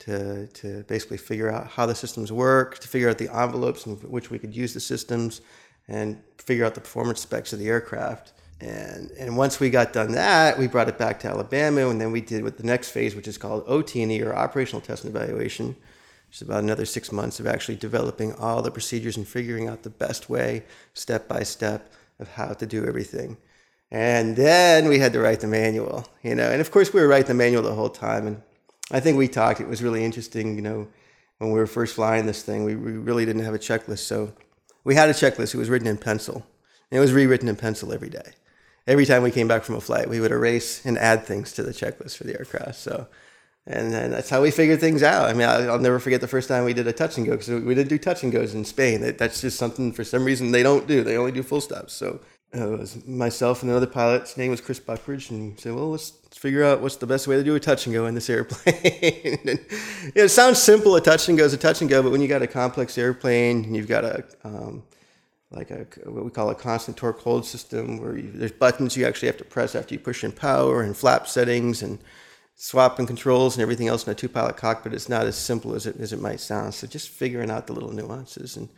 to, 0.00 0.46
to 0.48 0.84
basically 0.84 1.16
figure 1.16 1.50
out 1.50 1.68
how 1.68 1.86
the 1.86 1.94
systems 1.94 2.32
work, 2.32 2.78
to 2.78 2.88
figure 2.88 3.08
out 3.08 3.18
the 3.18 3.34
envelopes 3.34 3.86
in 3.86 3.94
which 3.96 4.30
we 4.30 4.38
could 4.38 4.54
use 4.54 4.74
the 4.74 4.80
systems, 4.80 5.40
and 5.88 6.20
figure 6.38 6.64
out 6.64 6.74
the 6.74 6.80
performance 6.80 7.20
specs 7.20 7.52
of 7.52 7.58
the 7.58 7.68
aircraft. 7.68 8.32
And, 8.60 9.10
and 9.18 9.36
once 9.36 9.60
we 9.60 9.68
got 9.70 9.92
done 9.92 10.12
that, 10.12 10.58
we 10.58 10.66
brought 10.66 10.88
it 10.88 10.98
back 10.98 11.20
to 11.20 11.28
Alabama, 11.28 11.88
and 11.88 12.00
then 12.00 12.12
we 12.12 12.20
did 12.20 12.42
with 12.42 12.56
the 12.56 12.64
next 12.64 12.90
phase, 12.90 13.14
which 13.14 13.28
is 13.28 13.36
called 13.36 13.64
OT&E, 13.66 14.22
or 14.22 14.34
Operational 14.34 14.80
Test 14.80 15.04
and 15.04 15.14
Evaluation, 15.14 15.76
is 16.32 16.42
about 16.42 16.62
another 16.62 16.84
six 16.84 17.12
months 17.12 17.40
of 17.40 17.46
actually 17.46 17.76
developing 17.76 18.32
all 18.34 18.62
the 18.62 18.70
procedures 18.70 19.16
and 19.16 19.26
figuring 19.26 19.68
out 19.68 19.82
the 19.82 19.90
best 19.90 20.30
way, 20.30 20.64
step 20.94 21.28
by 21.28 21.42
step, 21.42 21.92
of 22.18 22.28
how 22.28 22.52
to 22.54 22.66
do 22.66 22.86
everything. 22.86 23.36
And 23.90 24.36
then 24.36 24.88
we 24.88 24.98
had 24.98 25.12
to 25.12 25.20
write 25.20 25.40
the 25.40 25.46
manual, 25.46 26.08
you 26.22 26.34
know. 26.34 26.50
And 26.50 26.60
of 26.60 26.70
course, 26.70 26.92
we 26.92 27.00
were 27.00 27.08
writing 27.08 27.28
the 27.28 27.34
manual 27.34 27.62
the 27.62 27.74
whole 27.74 27.90
time, 27.90 28.26
and 28.26 28.42
I 28.90 29.00
think 29.00 29.16
we 29.16 29.28
talked. 29.28 29.60
It 29.60 29.68
was 29.68 29.82
really 29.82 30.04
interesting, 30.04 30.56
you 30.56 30.62
know, 30.62 30.88
when 31.38 31.50
we 31.52 31.58
were 31.58 31.66
first 31.66 31.94
flying 31.94 32.26
this 32.26 32.42
thing. 32.42 32.64
We, 32.64 32.76
we 32.76 32.92
really 32.92 33.24
didn't 33.24 33.44
have 33.44 33.54
a 33.54 33.58
checklist, 33.58 34.00
so 34.00 34.32
we 34.84 34.94
had 34.94 35.08
a 35.08 35.14
checklist. 35.14 35.54
It 35.54 35.58
was 35.58 35.70
written 35.70 35.88
in 35.88 35.96
pencil, 35.96 36.46
and 36.90 36.98
it 36.98 37.00
was 37.00 37.12
rewritten 37.12 37.48
in 37.48 37.56
pencil 37.56 37.92
every 37.92 38.10
day. 38.10 38.32
Every 38.86 39.06
time 39.06 39.22
we 39.22 39.30
came 39.30 39.48
back 39.48 39.64
from 39.64 39.76
a 39.76 39.80
flight, 39.80 40.10
we 40.10 40.20
would 40.20 40.30
erase 40.30 40.84
and 40.84 40.98
add 40.98 41.24
things 41.24 41.52
to 41.54 41.62
the 41.62 41.72
checklist 41.72 42.18
for 42.18 42.24
the 42.24 42.38
aircraft. 42.38 42.74
So, 42.76 43.08
and 43.66 43.90
then 43.90 44.10
that's 44.10 44.28
how 44.28 44.42
we 44.42 44.50
figured 44.50 44.80
things 44.80 45.02
out. 45.02 45.30
I 45.30 45.32
mean, 45.32 45.48
I'll 45.48 45.78
never 45.78 45.98
forget 45.98 46.20
the 46.20 46.28
first 46.28 46.48
time 46.48 46.66
we 46.66 46.74
did 46.74 46.86
a 46.86 46.92
touch 46.92 47.16
and 47.16 47.24
go 47.24 47.32
because 47.32 47.48
we 47.48 47.74
didn't 47.74 47.88
do 47.88 47.96
touch 47.96 48.22
and 48.22 48.30
goes 48.30 48.54
in 48.54 48.66
Spain. 48.66 49.00
That's 49.16 49.40
just 49.40 49.58
something 49.58 49.92
for 49.92 50.04
some 50.04 50.22
reason 50.22 50.52
they 50.52 50.62
don't 50.62 50.86
do. 50.86 51.02
They 51.02 51.16
only 51.16 51.32
do 51.32 51.42
full 51.42 51.62
stops. 51.62 51.94
So 51.94 52.20
uh, 52.56 52.72
it 52.72 52.78
was 52.78 53.06
myself 53.06 53.62
and 53.62 53.70
another 53.70 53.86
pilot. 53.86 54.22
His 54.22 54.36
name 54.36 54.50
was 54.50 54.60
Chris 54.60 54.78
Buckridge, 54.78 55.30
and 55.30 55.54
he 55.54 55.60
said, 55.60 55.74
"Well, 55.74 55.90
let's 55.90 56.10
figure 56.30 56.62
out 56.62 56.80
what's 56.80 56.96
the 56.96 57.06
best 57.06 57.26
way 57.26 57.36
to 57.36 57.42
do 57.42 57.54
a 57.54 57.60
touch 57.60 57.86
and 57.86 57.94
go 57.94 58.06
in 58.06 58.14
this 58.14 58.30
airplane." 58.30 58.74
and, 58.84 59.48
you 59.48 60.12
know, 60.14 60.24
it 60.24 60.30
sounds 60.30 60.62
simple. 60.62 60.94
A 60.96 61.00
touch 61.00 61.28
and 61.28 61.36
go 61.36 61.44
is 61.44 61.52
a 61.52 61.58
touch 61.58 61.80
and 61.80 61.90
go, 61.90 62.02
but 62.02 62.12
when 62.12 62.20
you 62.20 62.28
got 62.28 62.42
a 62.42 62.46
complex 62.46 62.96
airplane, 62.96 63.64
and 63.64 63.76
you've 63.76 63.88
got 63.88 64.04
a 64.04 64.24
um, 64.44 64.84
like 65.50 65.70
a 65.70 65.86
what 66.04 66.24
we 66.24 66.30
call 66.30 66.50
a 66.50 66.54
constant 66.54 66.96
torque 66.96 67.20
hold 67.20 67.44
system, 67.44 67.98
where 67.98 68.16
you, 68.16 68.30
there's 68.32 68.52
buttons 68.52 68.96
you 68.96 69.06
actually 69.06 69.28
have 69.28 69.38
to 69.38 69.44
press 69.44 69.74
after 69.74 69.94
you 69.94 69.98
push 69.98 70.22
in 70.22 70.30
power 70.30 70.82
and 70.82 70.96
flap 70.96 71.26
settings 71.26 71.82
and 71.82 71.98
swapping 72.54 73.06
controls 73.06 73.56
and 73.56 73.62
everything 73.62 73.88
else 73.88 74.06
in 74.06 74.12
a 74.12 74.14
two-pilot 74.14 74.56
cockpit. 74.56 74.94
It's 74.94 75.08
not 75.08 75.26
as 75.26 75.36
simple 75.36 75.74
as 75.74 75.86
it 75.86 75.96
as 75.98 76.12
it 76.12 76.20
might 76.20 76.40
sound. 76.40 76.74
So 76.74 76.86
just 76.86 77.08
figuring 77.08 77.50
out 77.50 77.66
the 77.66 77.72
little 77.72 77.92
nuances 77.92 78.56
and 78.56 78.68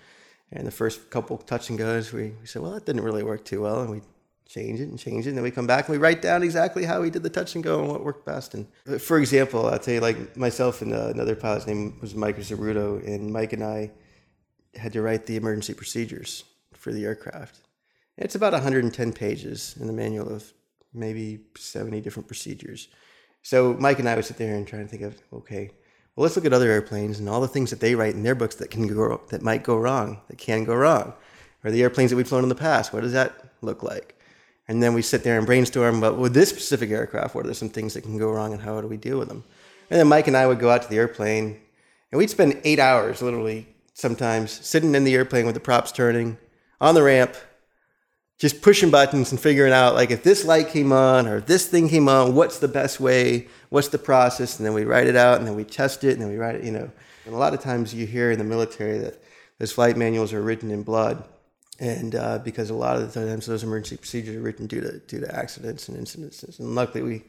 and 0.53 0.67
the 0.67 0.71
first 0.71 1.11
couple 1.11 1.37
touch 1.39 1.71
and 1.71 1.79
goes, 1.79 2.13
we, 2.13 2.33
we 2.41 2.47
said, 2.47 2.63
well, 2.63 2.73
that 2.73 2.87
didn't 2.87 3.03
really 3.03 3.23
work 3.23 3.45
too 3.45 3.63
well, 3.63 3.81
and 3.81 3.91
we 3.91 4.01
change 4.49 4.81
it 4.81 4.89
and 4.89 4.99
change 4.99 5.27
it, 5.27 5.31
and 5.31 5.39
then 5.39 5.43
we 5.43 5.51
come 5.51 5.67
back 5.67 5.89
and 5.89 5.93
we 5.93 5.99
write 5.99 6.23
down 6.23 6.43
exactly 6.43 6.85
how 6.85 7.01
we 7.01 7.11
did 7.11 7.23
the 7.23 7.31
touch 7.31 7.55
and 7.55 7.65
go 7.65 7.81
and 7.81 7.89
what 7.89 8.05
worked 8.05 8.25
best. 8.25 8.55
And 8.55 8.67
for 9.01 9.19
example, 9.19 9.67
I'll 9.67 9.79
tell 9.79 9.95
you, 9.95 10.01
like 10.01 10.37
myself 10.37 10.83
and 10.83 10.93
uh, 10.93 11.09
another 11.09 11.35
pilot's 11.35 11.67
name 11.67 11.99
was 12.01 12.15
Mike 12.15 12.37
Zaruto, 12.39 13.05
and 13.07 13.33
Mike 13.33 13.53
and 13.53 13.65
I 13.65 13.91
had 14.75 14.93
to 14.93 15.03
write 15.03 15.27
the 15.27 15.37
emergency 15.37 15.75
procedures 15.75 16.45
for 16.75 16.93
the 16.93 17.05
aircraft. 17.05 17.61
It's 18.17 18.35
about 18.35 18.53
110 18.53 19.13
pages 19.13 19.77
in 19.81 19.87
the 19.87 19.93
manual 19.93 20.29
of 20.33 20.53
maybe 20.95 21.41
70 21.57 22.01
different 22.01 22.27
procedures. 22.27 22.89
So 23.43 23.75
Mike 23.75 23.99
and 23.99 24.09
I 24.09 24.17
would 24.17 24.25
sit 24.25 24.39
there 24.39 24.55
and 24.55 24.67
try 24.67 24.81
to 24.81 24.89
think 24.89 25.03
of, 25.03 25.17
okay, 25.33 25.71
well, 26.17 26.23
let's 26.23 26.35
look 26.35 26.47
at 26.47 26.53
other 26.55 26.71
airplanes 26.71 27.19
and 27.19 27.29
all 27.29 27.43
the 27.43 27.49
things 27.49 27.69
that 27.71 27.81
they 27.81 27.95
write 27.95 28.15
in 28.15 28.23
their 28.23 28.35
books 28.35 28.57
that 28.57 28.71
can 28.71 28.87
go, 28.87 29.21
that 29.29 29.43
might 29.43 29.63
go 29.63 29.77
wrong, 29.77 30.19
that 30.29 30.39
can 30.39 30.65
go 30.65 30.75
wrong, 30.75 31.13
or 31.63 31.71
the 31.71 31.83
airplanes 31.83 32.11
that 32.11 32.17
we've 32.17 32.27
flown 32.27 32.43
in 32.43 32.49
the 32.49 32.55
past. 32.55 32.93
What 32.93 33.03
does 33.03 33.13
that 33.13 33.35
look 33.61 33.83
like? 33.83 34.19
And 34.67 34.83
then 34.83 34.95
we 34.95 35.03
sit 35.03 35.23
there 35.23 35.37
and 35.37 35.47
brainstorm. 35.47 36.01
But 36.01 36.17
with 36.17 36.33
this 36.33 36.49
specific 36.49 36.91
aircraft, 36.91 37.35
what 37.35 37.47
are 37.47 37.55
some 37.55 37.69
things 37.69 37.93
that 37.95 38.03
can 38.03 38.19
go 38.19 38.31
wrong, 38.31 38.53
and 38.53 38.63
how 38.63 38.81
do 38.81 38.89
we 38.89 38.97
deal 38.97 39.19
with 39.19 39.29
them? 39.29 39.45
And 39.91 40.01
then 40.01 40.09
Mike 40.09 40.27
and 40.27 40.37
I 40.37 40.47
would 40.47 40.59
go 40.59 40.71
out 40.71 40.83
to 40.83 40.89
the 40.89 40.97
airplane, 40.97 41.61
and 42.11 42.19
we'd 42.19 42.31
spend 42.31 42.61
eight 42.65 42.79
hours, 42.79 43.21
literally, 43.21 43.69
sometimes 43.93 44.53
sitting 44.53 44.95
in 44.95 45.05
the 45.05 45.15
airplane 45.15 45.45
with 45.45 45.55
the 45.55 45.61
props 45.61 45.93
turning, 45.93 46.39
on 46.81 46.95
the 46.95 47.03
ramp, 47.03 47.35
just 48.39 48.61
pushing 48.61 48.91
buttons 48.91 49.31
and 49.31 49.41
figuring 49.41 49.73
out 49.73 49.95
like 49.95 50.11
if 50.11 50.23
this 50.23 50.45
light 50.45 50.69
came 50.69 50.93
on 50.93 51.27
or 51.27 51.41
this 51.41 51.67
thing 51.67 51.89
came 51.89 52.09
on, 52.09 52.35
what's 52.35 52.59
the 52.59 52.69
best 52.69 53.01
way, 53.01 53.49
what's 53.71 53.89
the 53.89 53.99
process, 53.99 54.59
and 54.59 54.67
then 54.67 54.75
we 54.75 54.85
write 54.85 55.07
it 55.07 55.17
out 55.17 55.39
and 55.39 55.47
then 55.47 55.55
we 55.55 55.65
test 55.65 56.05
it 56.05 56.13
and 56.13 56.23
then 56.23 56.29
we 56.29 56.37
write 56.37 56.57
it, 56.57 56.65
you 56.65 56.73
know. 56.73 56.91
And 57.25 57.35
a 57.35 57.39
lot 57.39 57.55
of 57.55 57.61
times 57.61 57.95
you 57.95 58.07
hear 58.07 58.31
in 58.31 58.39
the 58.39 58.45
military 58.45 58.99
that 58.99 59.23
those 59.59 59.73
flight 59.73 59.97
manuals 59.97 60.33
are 60.33 60.43
written 60.43 60.71
in 60.71 60.83
blood, 60.83 61.25
and 61.81 62.15
uh, 62.15 62.39
because 62.39 62.71
a 62.71 62.75
lot 62.75 62.97
of 62.97 63.13
the 63.13 63.27
times 63.27 63.47
those 63.47 63.65
emergency 63.65 63.97
procedures 63.97 64.37
are 64.37 64.41
written 64.41 64.67
due 64.67 64.81
to 64.81 64.99
due 64.99 65.21
to 65.21 65.35
accidents 65.35 65.89
and 65.89 65.97
incidences, 65.97 66.59
and 66.59 66.75
luckily 66.75 67.03
we 67.03 67.25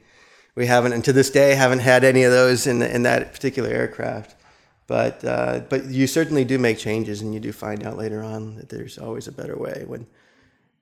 we 0.55 0.65
haven't, 0.65 0.91
and 0.91 1.05
to 1.05 1.13
this 1.13 1.29
day 1.29 1.55
haven't 1.55 1.79
had 1.79 2.03
any 2.03 2.23
of 2.23 2.31
those 2.31 2.67
in 2.67 2.81
in 2.81 3.03
that 3.03 3.31
particular 3.33 3.69
aircraft. 3.69 4.35
But 4.87 5.23
uh, 5.23 5.61
but 5.69 5.85
you 5.85 6.05
certainly 6.05 6.43
do 6.43 6.59
make 6.59 6.77
changes, 6.77 7.21
and 7.21 7.33
you 7.33 7.39
do 7.39 7.53
find 7.53 7.85
out 7.85 7.97
later 7.97 8.21
on 8.21 8.55
that 8.55 8.69
there's 8.69 8.97
always 8.97 9.27
a 9.27 9.31
better 9.31 9.57
way 9.57 9.83
when 9.87 10.05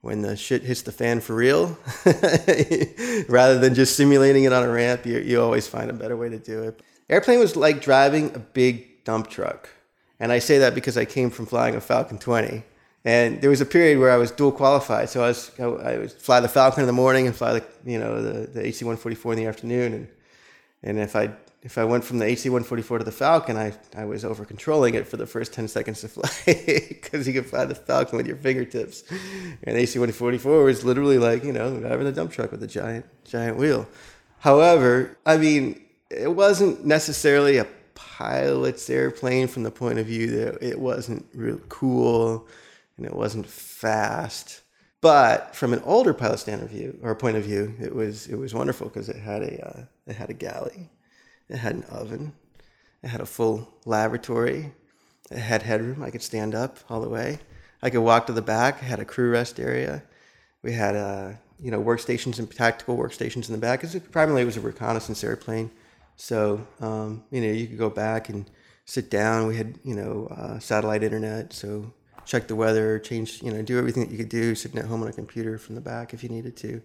when 0.05 0.21
the 0.21 0.37
shit 0.37 0.61
hits 0.61 0.83
the 0.83 0.91
fan 0.91 1.19
for 1.19 1.33
real. 1.33 1.75
Rather 3.27 3.57
than 3.57 3.73
just 3.73 3.97
simulating 3.97 4.43
it 4.43 4.53
on 4.53 4.63
a 4.63 4.69
ramp, 4.69 5.03
you 5.03 5.17
you 5.17 5.41
always 5.41 5.67
find 5.67 5.89
a 5.89 5.93
better 5.93 6.15
way 6.15 6.29
to 6.29 6.37
do 6.37 6.61
it. 6.61 6.79
Airplane 7.09 7.39
was 7.39 7.55
like 7.55 7.81
driving 7.81 8.35
a 8.35 8.39
big 8.39 9.03
dump 9.03 9.31
truck, 9.31 9.67
and 10.19 10.31
I 10.31 10.37
say 10.37 10.59
that 10.59 10.75
because 10.75 10.95
I 10.95 11.05
came 11.05 11.31
from 11.31 11.47
flying 11.47 11.75
a 11.75 11.81
Falcon 11.81 12.19
20. 12.19 12.61
And 13.03 13.41
there 13.41 13.49
was 13.49 13.61
a 13.61 13.65
period 13.65 13.97
where 13.99 14.11
I 14.11 14.17
was 14.17 14.29
dual 14.29 14.51
qualified, 14.51 15.09
so 15.09 15.23
I 15.23 15.27
was 15.29 15.51
I, 15.59 15.97
would 15.97 16.11
fly 16.11 16.39
the 16.39 16.49
Falcon 16.49 16.81
in 16.81 16.87
the 16.87 16.99
morning 17.03 17.25
and 17.25 17.35
fly 17.35 17.53
the 17.53 17.65
you 17.83 17.97
know 17.97 18.21
the 18.21 18.45
the 18.45 18.61
HC-144 18.61 19.31
in 19.31 19.37
the 19.37 19.47
afternoon, 19.47 19.93
and 19.93 20.07
and 20.83 20.99
if 20.99 21.15
I 21.15 21.31
if 21.65 21.79
I 21.79 21.83
went 21.83 22.03
from 22.03 22.19
the 22.19 22.25
HC-144 22.25 22.99
to 22.99 23.03
the 23.03 23.11
Falcon, 23.11 23.57
I, 23.57 23.73
I 23.97 24.05
was 24.05 24.23
over 24.23 24.45
controlling 24.45 24.93
it 24.93 25.07
for 25.07 25.17
the 25.17 25.25
first 25.25 25.51
10 25.51 25.67
seconds 25.67 26.03
of 26.03 26.11
flight 26.45 26.63
because 26.89 27.25
you 27.25 27.33
can 27.33 27.43
fly 27.43 27.65
the 27.65 27.73
Falcon 27.73 28.17
with 28.17 28.27
your 28.27 28.35
fingertips. 28.35 29.03
And 29.63 29.75
the 29.75 29.81
HC-144 29.81 30.63
was 30.63 30.85
literally 30.85 31.17
like, 31.17 31.43
you 31.43 31.51
know, 31.51 31.79
driving 31.79 32.05
a 32.05 32.11
dump 32.11 32.31
truck 32.31 32.51
with 32.51 32.61
a 32.61 32.67
giant, 32.67 33.07
giant 33.23 33.57
wheel. 33.57 33.87
However, 34.37 35.17
I 35.25 35.37
mean, 35.37 35.81
it 36.11 36.35
wasn't 36.35 36.85
necessarily 36.85 37.57
a 37.57 37.65
pilot's 37.95 38.87
airplane 38.87 39.47
from 39.47 39.63
the 39.63 39.71
point 39.71 39.97
of 39.97 40.05
view 40.05 40.27
that 40.27 40.61
it 40.61 40.79
wasn't 40.79 41.25
real 41.33 41.59
cool 41.67 42.47
and 42.95 43.07
it 43.07 43.13
wasn't 43.15 43.47
fast. 43.47 44.61
But 45.01 45.55
from 45.55 45.73
an 45.73 45.81
older 45.83 46.13
pilot 46.13 46.37
standard 46.37 46.69
view 46.69 46.99
or 47.01 47.15
point 47.15 47.37
of 47.37 47.43
view, 47.43 47.73
it 47.79 47.93
was 47.93 48.27
it 48.27 48.35
was 48.35 48.53
wonderful 48.53 48.87
because 48.87 49.09
it 49.09 49.17
had 49.17 49.41
a 49.41 49.67
uh, 49.67 49.85
it 50.07 50.15
had 50.15 50.29
a 50.29 50.33
galley 50.33 50.89
it 51.49 51.57
had 51.57 51.75
an 51.75 51.83
oven. 51.83 52.33
It 53.03 53.09
had 53.09 53.21
a 53.21 53.25
full 53.25 53.67
laboratory. 53.85 54.73
It 55.31 55.37
had 55.37 55.63
headroom. 55.63 56.03
I 56.03 56.11
could 56.11 56.21
stand 56.21 56.55
up 56.55 56.79
all 56.89 57.01
the 57.01 57.09
way. 57.09 57.39
I 57.81 57.89
could 57.89 58.01
walk 58.01 58.27
to 58.27 58.33
the 58.33 58.41
back. 58.41 58.81
It 58.81 58.85
had 58.85 58.99
a 58.99 59.05
crew 59.05 59.31
rest 59.31 59.59
area. 59.59 60.03
We 60.63 60.73
had, 60.73 60.95
uh, 60.95 61.33
you 61.59 61.71
know, 61.71 61.81
workstations 61.81 62.39
and 62.39 62.49
tactical 62.49 62.97
workstations 62.97 63.47
in 63.47 63.53
the 63.53 63.59
back. 63.59 63.81
Because 63.81 63.99
primarily 64.11 64.41
it 64.41 64.45
was 64.45 64.57
a 64.57 64.61
reconnaissance 64.61 65.23
airplane. 65.23 65.69
So, 66.15 66.65
um, 66.79 67.23
you 67.31 67.41
know, 67.41 67.51
you 67.51 67.67
could 67.67 67.77
go 67.77 67.89
back 67.89 68.29
and 68.29 68.49
sit 68.85 69.09
down. 69.09 69.47
We 69.47 69.57
had, 69.57 69.79
you 69.83 69.95
know, 69.95 70.27
uh, 70.35 70.59
satellite 70.59 71.03
internet. 71.03 71.53
So 71.53 71.93
check 72.25 72.47
the 72.47 72.55
weather, 72.55 72.99
change, 72.99 73.41
you 73.43 73.51
know, 73.51 73.61
do 73.61 73.77
everything 73.77 74.03
that 74.03 74.11
you 74.11 74.17
could 74.17 74.29
do 74.29 74.55
sitting 74.55 74.79
at 74.79 74.85
home 74.85 75.03
on 75.03 75.07
a 75.07 75.13
computer 75.13 75.57
from 75.57 75.75
the 75.75 75.81
back 75.81 76.13
if 76.13 76.23
you 76.23 76.29
needed 76.29 76.57
to. 76.57 76.81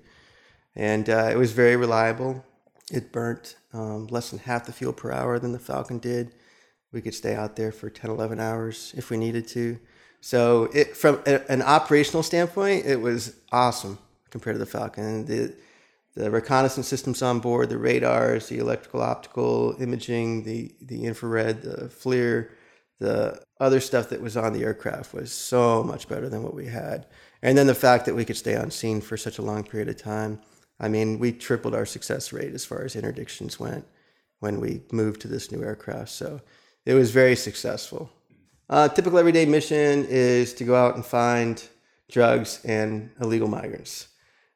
And 0.77 1.09
uh, 1.09 1.29
it 1.31 1.37
was 1.37 1.53
very 1.53 1.77
reliable. 1.77 2.45
It 2.91 3.13
burnt 3.13 3.57
um, 3.73 4.07
less 4.09 4.31
than 4.31 4.41
half 4.41 4.67
the 4.67 4.73
fuel 4.73 4.93
per 4.93 5.13
hour 5.13 5.39
than 5.39 5.53
the 5.53 5.59
Falcon 5.59 5.99
did. 5.99 6.35
We 6.93 7.01
could 7.01 7.15
stay 7.15 7.35
out 7.35 7.57
there 7.57 7.71
for 7.71 7.89
10, 7.89 8.11
11 8.11 8.41
hours 8.41 8.93
if 8.97 9.11
we 9.11 9.17
needed 9.17 9.47
to. 9.49 9.79
So, 10.21 10.65
it, 10.75 10.97
from 10.97 11.23
a, 11.27 11.51
an 11.51 11.63
operational 11.63 12.23
standpoint, 12.23 12.85
it 12.85 13.01
was 13.01 13.37
awesome 13.53 13.99
compared 14.31 14.55
to 14.55 14.59
the 14.59 14.67
Falcon. 14.67 15.25
The, 15.25 15.55
the 16.15 16.31
reconnaissance 16.31 16.89
systems 16.89 17.23
on 17.23 17.39
board, 17.39 17.71
the 17.71 17.79
radars, 17.79 18.49
the 18.49 18.59
electrical 18.59 19.01
optical 19.01 19.77
imaging, 19.81 20.43
the, 20.43 20.75
the 20.83 21.05
infrared, 21.05 21.63
the 21.63 21.89
FLIR, 21.89 22.51
the 22.99 23.41
other 23.61 23.81
stuff 23.81 24.11
that 24.11 24.21
was 24.21 24.37
on 24.37 24.53
the 24.53 24.63
aircraft 24.63 25.15
was 25.15 25.33
so 25.33 25.83
much 25.83 26.09
better 26.09 26.29
than 26.29 26.43
what 26.43 26.55
we 26.55 26.67
had. 26.67 27.07
And 27.43 27.57
then 27.57 27.67
the 27.67 27.75
fact 27.75 28.05
that 28.07 28.15
we 28.15 28.25
could 28.25 28.37
stay 28.37 28.57
on 28.57 28.71
scene 28.71 29.01
for 29.01 29.17
such 29.17 29.39
a 29.39 29.43
long 29.43 29.65
period 29.65 29.89
of 29.89 29.97
time 29.97 30.41
I 30.81 30.89
mean, 30.89 31.19
we 31.19 31.33
tripled 31.33 31.75
our 31.75 31.87
success 31.87 32.33
rate 32.33 32.55
as 32.55 32.65
far 32.65 32.83
as 32.83 32.97
interdictions 32.97 33.61
went 33.61 33.87
when 34.41 34.59
we 34.61 34.81
moved 34.91 35.21
to 35.21 35.29
this 35.29 35.53
new 35.53 35.63
aircraft. 35.63 36.09
So 36.09 36.41
it 36.87 36.95
was 36.95 37.11
very 37.11 37.37
successful. 37.37 38.11
Uh, 38.69 38.89
typical 38.89 39.19
everyday 39.19 39.45
mission 39.45 40.07
is 40.09 40.55
to 40.55 40.65
go 40.65 40.75
out 40.75 40.95
and 40.95 41.05
find 41.05 41.63
drugs 42.11 42.61
and 42.65 43.11
illegal 43.21 43.49
migrants. 43.49 44.09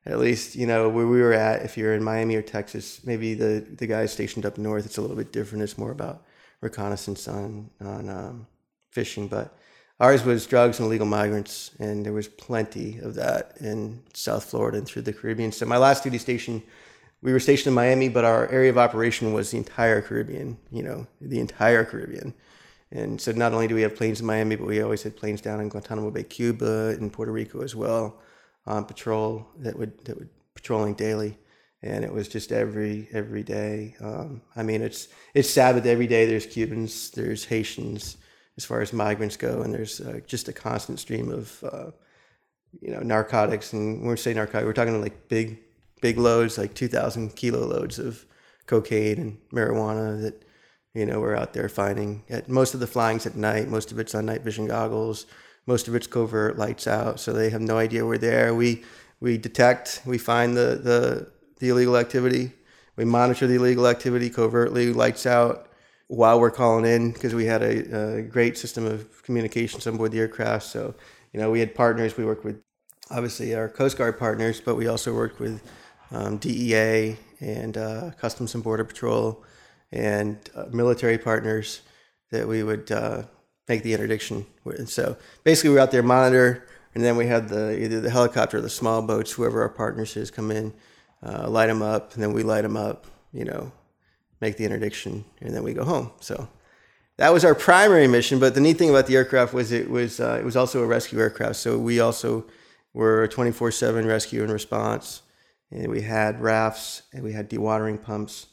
At 0.07 0.19
least, 0.19 0.55
you 0.55 0.67
know, 0.67 0.89
where 0.89 1.07
we 1.07 1.21
were 1.21 1.33
at, 1.33 1.63
if 1.63 1.77
you're 1.77 1.95
in 1.95 2.03
Miami 2.03 2.37
or 2.37 2.43
Texas, 2.43 3.05
maybe 3.05 3.35
the, 3.35 3.67
the 3.79 3.87
guys 3.87 4.13
stationed 4.13 4.47
up 4.47 4.59
north, 4.59 4.87
it's 4.87 4.99
a 4.99 5.01
little 5.01 5.17
bit 5.17 5.33
different. 5.33 5.63
It's 5.63 5.79
more 5.79 5.91
about 5.91 6.25
reconnaissance 6.61 7.27
on, 7.29 7.71
on 7.81 8.09
um, 8.09 8.47
fishing. 8.91 9.29
But 9.29 9.57
Ours 10.01 10.25
was 10.25 10.47
drugs 10.47 10.81
and 10.81 10.87
illegal 10.87 11.07
migrants, 11.07 11.71
and 11.79 12.05
there 12.05 12.13
was 12.13 12.27
plenty 12.27 12.99
of 12.99 13.15
that 13.15 13.57
in 13.61 14.03
South 14.13 14.45
Florida 14.45 14.79
and 14.79 14.87
through 14.87 15.03
the 15.03 15.13
Caribbean. 15.13 15.53
So 15.53 15.67
my 15.67 15.77
last 15.77 16.03
duty 16.03 16.19
station, 16.19 16.63
we 17.23 17.33
were 17.33 17.39
stationed 17.39 17.69
in 17.69 17.75
Miami, 17.75 18.09
but 18.09 18.25
our 18.25 18.49
area 18.49 18.71
of 18.71 18.79
operation 18.79 19.33
was 19.33 19.51
the 19.51 19.59
entire 19.59 20.03
Caribbean. 20.03 20.59
You 20.73 20.83
know, 20.83 21.07
the 21.21 21.39
entire 21.39 21.85
Caribbean. 21.85 22.35
And 22.91 23.21
so 23.21 23.33
not 23.33 23.53
only 23.53 23.67
do 23.67 23.75
we 23.75 23.83
have 23.83 23.97
planes 23.97 24.21
in 24.21 24.27
Miami, 24.27 24.57
but 24.57 24.67
we 24.67 24.83
always 24.83 25.03
had 25.03 25.17
planes 25.17 25.41
down 25.41 25.61
in 25.61 25.69
Guantanamo 25.69 26.11
Bay, 26.11 26.23
Cuba, 26.23 26.89
and 26.99 27.13
Puerto 27.13 27.33
Rico 27.33 27.63
as 27.63 27.75
well, 27.75 28.21
on 28.67 28.85
patrol 28.85 29.47
that 29.59 29.79
would 29.79 30.05
that 30.05 30.17
would 30.17 30.29
patrolling 30.55 30.95
daily. 30.95 31.39
And 31.83 32.05
it 32.05 32.13
was 32.13 32.29
just 32.29 32.51
every 32.51 33.09
every 33.13 33.43
day. 33.43 33.95
Um, 34.01 34.43
I 34.57 34.65
mean, 34.65 34.83
it's 34.83 35.09
it's 35.35 35.51
Sabbath 35.51 35.87
every 35.87 36.07
day. 36.07 36.27
There's 36.27 36.47
Cubans, 36.47 37.11
there's 37.11 37.45
Haitians, 37.45 38.17
as 38.57 38.65
far 38.65 38.81
as 38.81 38.93
migrants 38.93 39.37
go, 39.37 39.63
and 39.63 39.75
there's 39.75 40.01
uh, 40.01 40.21
just 40.27 40.49
a 40.49 40.53
constant 40.53 41.01
stream 41.01 41.31
of 41.31 41.65
uh, 41.65 41.91
you 42.81 42.91
know 42.91 43.01
narcotics. 43.01 43.73
And 43.73 44.01
when 44.01 44.11
we 44.11 44.17
say 44.17 44.35
narcotics, 44.35 44.67
we're 44.67 44.73
talking 44.73 45.01
like 45.01 45.29
big 45.29 45.59
big 46.01 46.19
loads, 46.19 46.59
like 46.59 46.75
2,000 46.75 47.35
kilo 47.35 47.67
loads 47.67 47.99
of 47.99 48.27
cocaine 48.67 49.19
and 49.19 49.39
marijuana 49.53 50.21
that 50.21 50.45
you 50.93 51.07
know 51.07 51.21
we're 51.21 51.37
out 51.37 51.53
there 51.53 51.69
finding. 51.69 52.23
At 52.29 52.49
most 52.49 52.75
of 52.75 52.81
the 52.81 52.87
flying's 52.87 53.27
at 53.27 53.37
night. 53.37 53.69
Most 53.69 53.91
of 53.91 53.99
it's 53.99 54.15
on 54.15 54.27
night 54.27 54.43
vision 54.43 54.67
goggles. 54.67 55.27
Most 55.67 55.89
of 55.89 55.95
it's 55.95 56.07
covert, 56.07 56.59
lights 56.59 56.87
out, 56.87 57.19
so 57.19 57.33
they 57.33 57.49
have 57.49 57.63
no 57.63 57.79
idea 57.79 58.05
we're 58.05 58.19
there. 58.19 58.55
We 58.55 58.85
we 59.21 59.39
detect, 59.39 60.03
we 60.05 60.19
find 60.19 60.57
the 60.57 60.79
the, 60.83 61.31
the 61.59 61.71
illegal 61.71 61.97
activity. 61.97 62.53
We 62.97 63.05
monitor 63.05 63.47
the 63.47 63.55
illegal 63.55 63.89
activity 63.89 64.31
covertly, 64.31 64.93
lights 64.93 65.27
out 65.27 65.69
while 66.15 66.41
we're 66.41 66.51
calling 66.51 66.85
in 66.85 67.13
because 67.13 67.35
we 67.35 67.45
had 67.45 67.63
a, 67.63 68.19
a, 68.19 68.23
great 68.23 68.57
system 68.57 68.87
of 68.87 69.23
communications 69.23 69.87
on 69.87 69.97
board 69.97 70.13
the 70.13 70.19
aircraft. 70.19 70.65
So, 70.67 70.95
you 71.33 71.41
know, 71.41 71.51
we 71.51 71.61
had 71.61 71.75
partners. 71.75 72.17
We 72.17 72.25
worked 72.25 72.45
with 72.45 72.61
obviously 73.11 73.55
our 73.55 73.69
Coast 73.69 73.99
Guard 73.99 74.19
partners, 74.19 74.61
but 74.61 74.77
we 74.77 74.87
also 74.87 75.13
worked 75.13 75.41
with 75.41 75.61
um, 76.13 76.39
DEA 76.39 77.17
and 77.41 77.77
uh, 77.77 78.11
Customs 78.19 78.55
and 78.55 78.63
Border 78.63 78.85
Patrol 78.85 79.43
and 79.93 80.39
uh, 80.55 80.67
military 80.71 81.19
partners 81.19 81.83
that 82.31 82.47
we 82.47 82.63
would 82.63 82.91
uh, 82.93 83.23
make 83.69 83.83
the 83.83 83.93
interdiction. 83.93 84.47
And 84.65 84.89
so 84.89 85.17
basically, 85.43 85.71
we're 85.71 85.81
out 85.81 85.91
there 85.91 86.03
monitor 86.03 86.67
And 86.95 87.03
then 87.03 87.17
we 87.17 87.27
had 87.27 87.49
the 87.49 87.83
either 87.83 88.01
the 88.01 88.11
helicopter 88.11 88.59
or 88.59 88.61
the 88.61 88.71
small 88.71 89.03
boats, 89.03 89.33
whoever 89.33 89.63
our 89.63 89.69
partners 89.69 90.17
is, 90.17 90.31
come 90.31 90.53
in, 90.53 90.73
uh, 91.25 91.49
light 91.49 91.67
them 91.67 91.83
up, 91.83 92.15
and 92.15 92.23
then 92.23 92.33
we 92.33 92.45
light 92.45 92.63
them 92.63 92.77
up. 92.77 93.07
You 93.33 93.45
know, 93.47 93.73
make 94.41 94.57
the 94.57 94.65
interdiction, 94.65 95.25
and 95.41 95.55
then 95.55 95.63
we 95.63 95.73
go 95.73 95.85
home. 95.85 96.13
So 96.21 96.49
that 97.17 97.33
was 97.33 97.45
our 97.45 97.55
primary 97.55 98.07
mission. 98.07 98.39
But 98.39 98.55
the 98.55 98.61
neat 98.61 98.79
thing 98.79 98.91
about 98.91 99.07
the 99.07 99.17
aircraft 99.17 99.55
was 99.55 99.73
it 99.73 99.91
was 99.91 100.21
uh, 100.21 100.39
it 100.41 100.45
was 100.45 100.57
also 100.57 100.83
a 100.83 100.87
rescue 100.87 101.19
aircraft. 101.21 101.57
So 101.57 101.79
we 101.79 102.01
also 102.01 102.45
were 102.93 103.29
24/7 103.29 104.07
rescue 104.07 104.43
and 104.43 104.53
response, 104.53 105.23
and 105.71 105.89
we 105.89 106.03
had 106.03 106.41
rafts 106.41 107.03
and 107.13 107.23
we 107.23 107.33
had 107.33 107.51
dewatering 107.51 108.03
pumps, 108.03 108.47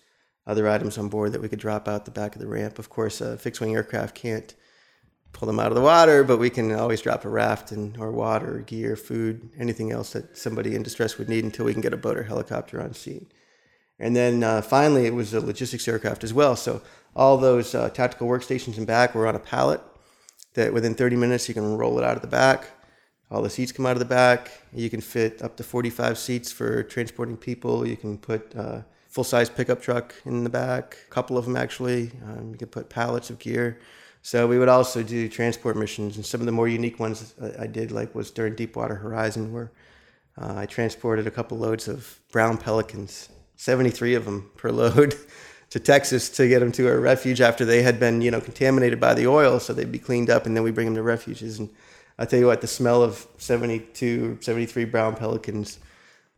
other 0.46 0.68
items 0.68 0.98
on 0.98 1.10
board 1.10 1.32
that 1.34 1.42
we 1.42 1.50
could 1.50 1.60
drop 1.60 1.88
out 1.88 2.06
the 2.06 2.12
back 2.12 2.36
of 2.36 2.42
the 2.42 2.48
ramp. 2.48 2.80
Of 2.80 2.90
course, 2.90 3.22
a 3.22 3.38
fixed 3.38 3.62
wing 3.62 3.76
aircraft 3.76 4.16
can't 4.16 4.54
pull 5.34 5.48
them 5.48 5.60
out 5.60 5.68
of 5.68 5.76
the 5.76 5.82
water, 5.82 6.24
but 6.24 6.38
we 6.38 6.50
can 6.50 6.72
always 6.74 7.02
drop 7.02 7.26
a 7.26 7.30
raft 7.30 7.72
and 7.72 7.98
or 7.98 8.12
water, 8.12 8.60
gear, 8.60 8.96
food, 8.96 9.50
anything 9.58 9.92
else 9.92 10.12
that 10.14 10.38
somebody 10.38 10.76
in 10.76 10.84
distress 10.84 11.18
would 11.18 11.30
need 11.30 11.44
until 11.44 11.66
we 11.66 11.74
can 11.74 11.82
get 11.82 11.94
a 11.94 11.98
boat 11.98 12.18
or 12.18 12.24
helicopter 12.24 12.82
on 12.82 12.94
scene. 12.94 13.28
And 14.02 14.16
then 14.16 14.44
uh, 14.44 14.64
finally, 14.64 15.06
it 15.06 15.14
was 15.14 15.34
a 15.36 15.40
logistics 15.40 15.88
aircraft 15.88 16.24
as 16.24 16.34
well. 16.34 16.56
So 16.56 16.82
all 17.16 17.38
those 17.38 17.76
uh, 17.76 17.90
tactical 17.90 18.28
workstations 18.28 18.78
in 18.78 18.86
back 18.86 19.14
were 19.14 19.28
on 19.28 19.36
a 19.36 19.40
pallet 19.40 19.80
that 20.56 20.74
within 20.74 20.96
30 20.96 21.16
minutes 21.16 21.48
you 21.48 21.54
can 21.54 21.78
roll 21.78 22.00
it 22.00 22.04
out 22.04 22.16
of 22.16 22.22
the 22.24 22.28
back. 22.28 22.66
All 23.30 23.44
the 23.44 23.50
seats 23.50 23.72
come 23.72 23.86
out 23.86 23.94
of 23.94 24.00
the 24.00 24.06
back. 24.06 24.52
You 24.74 24.90
can 24.90 25.02
fit 25.02 25.42
up 25.44 25.56
to 25.58 25.64
45 25.64 26.18
seats 26.18 26.52
for 26.52 26.82
transporting 26.84 27.38
people. 27.38 27.88
You 27.88 27.96
can 27.96 28.18
put 28.18 28.54
uh, 28.56 28.82
full 29.08 29.24
size 29.24 29.50
pickup 29.50 29.82
truck 29.82 30.16
in 30.26 30.44
the 30.44 30.50
back, 30.50 30.98
a 31.08 31.12
couple 31.12 31.38
of 31.38 31.46
them 31.46 31.56
actually. 31.56 32.12
Um, 32.26 32.50
you 32.52 32.58
can 32.58 32.70
put 32.70 32.90
pallets 32.90 33.30
of 33.30 33.38
gear. 33.38 33.80
So 34.24 34.48
we 34.48 34.58
would 34.58 34.70
also 34.70 35.04
do 35.04 35.30
transport 35.30 35.76
missions, 35.76 36.16
and 36.16 36.26
some 36.26 36.42
of 36.42 36.46
the 36.46 36.52
more 36.52 36.68
unique 36.68 37.00
ones 37.00 37.34
I 37.58 37.66
did, 37.66 37.92
like 37.92 38.14
was 38.14 38.30
during 38.30 38.54
Deepwater 38.54 38.94
Horizon, 38.94 39.52
where 39.52 39.72
uh, 40.40 40.54
I 40.58 40.68
transported 40.68 41.26
a 41.26 41.32
couple 41.32 41.58
loads 41.58 41.88
of 41.88 42.20
brown 42.32 42.58
pelicans 42.58 43.30
73 43.62 44.16
of 44.16 44.26
them 44.26 44.50
per 44.58 44.72
load 44.72 45.16
to 45.70 45.80
Texas 45.80 46.30
to 46.30 46.48
get 46.48 46.62
them 46.62 46.72
to 46.72 46.88
a 46.88 47.00
refuge 47.00 47.42
after 47.42 47.64
they 47.64 47.84
had 47.84 48.00
been, 48.00 48.20
you 48.20 48.32
know, 48.32 48.42
contaminated 48.42 49.00
by 49.00 49.14
the 49.14 49.28
oil. 49.28 49.60
So 49.60 49.72
they'd 49.72 49.92
be 49.92 50.00
cleaned 50.00 50.32
up 50.32 50.48
and 50.48 50.58
then 50.58 50.64
we 50.64 50.72
bring 50.72 50.88
them 50.88 50.96
to 50.96 51.04
refuges. 51.04 51.60
And 51.60 51.70
I 52.18 52.26
tell 52.26 52.40
you 52.40 52.48
what, 52.48 52.62
the 52.62 52.68
smell 52.68 53.04
of 53.04 53.28
72 53.38 54.40
73 54.42 54.86
brown 54.86 55.16
pelicans 55.16 55.78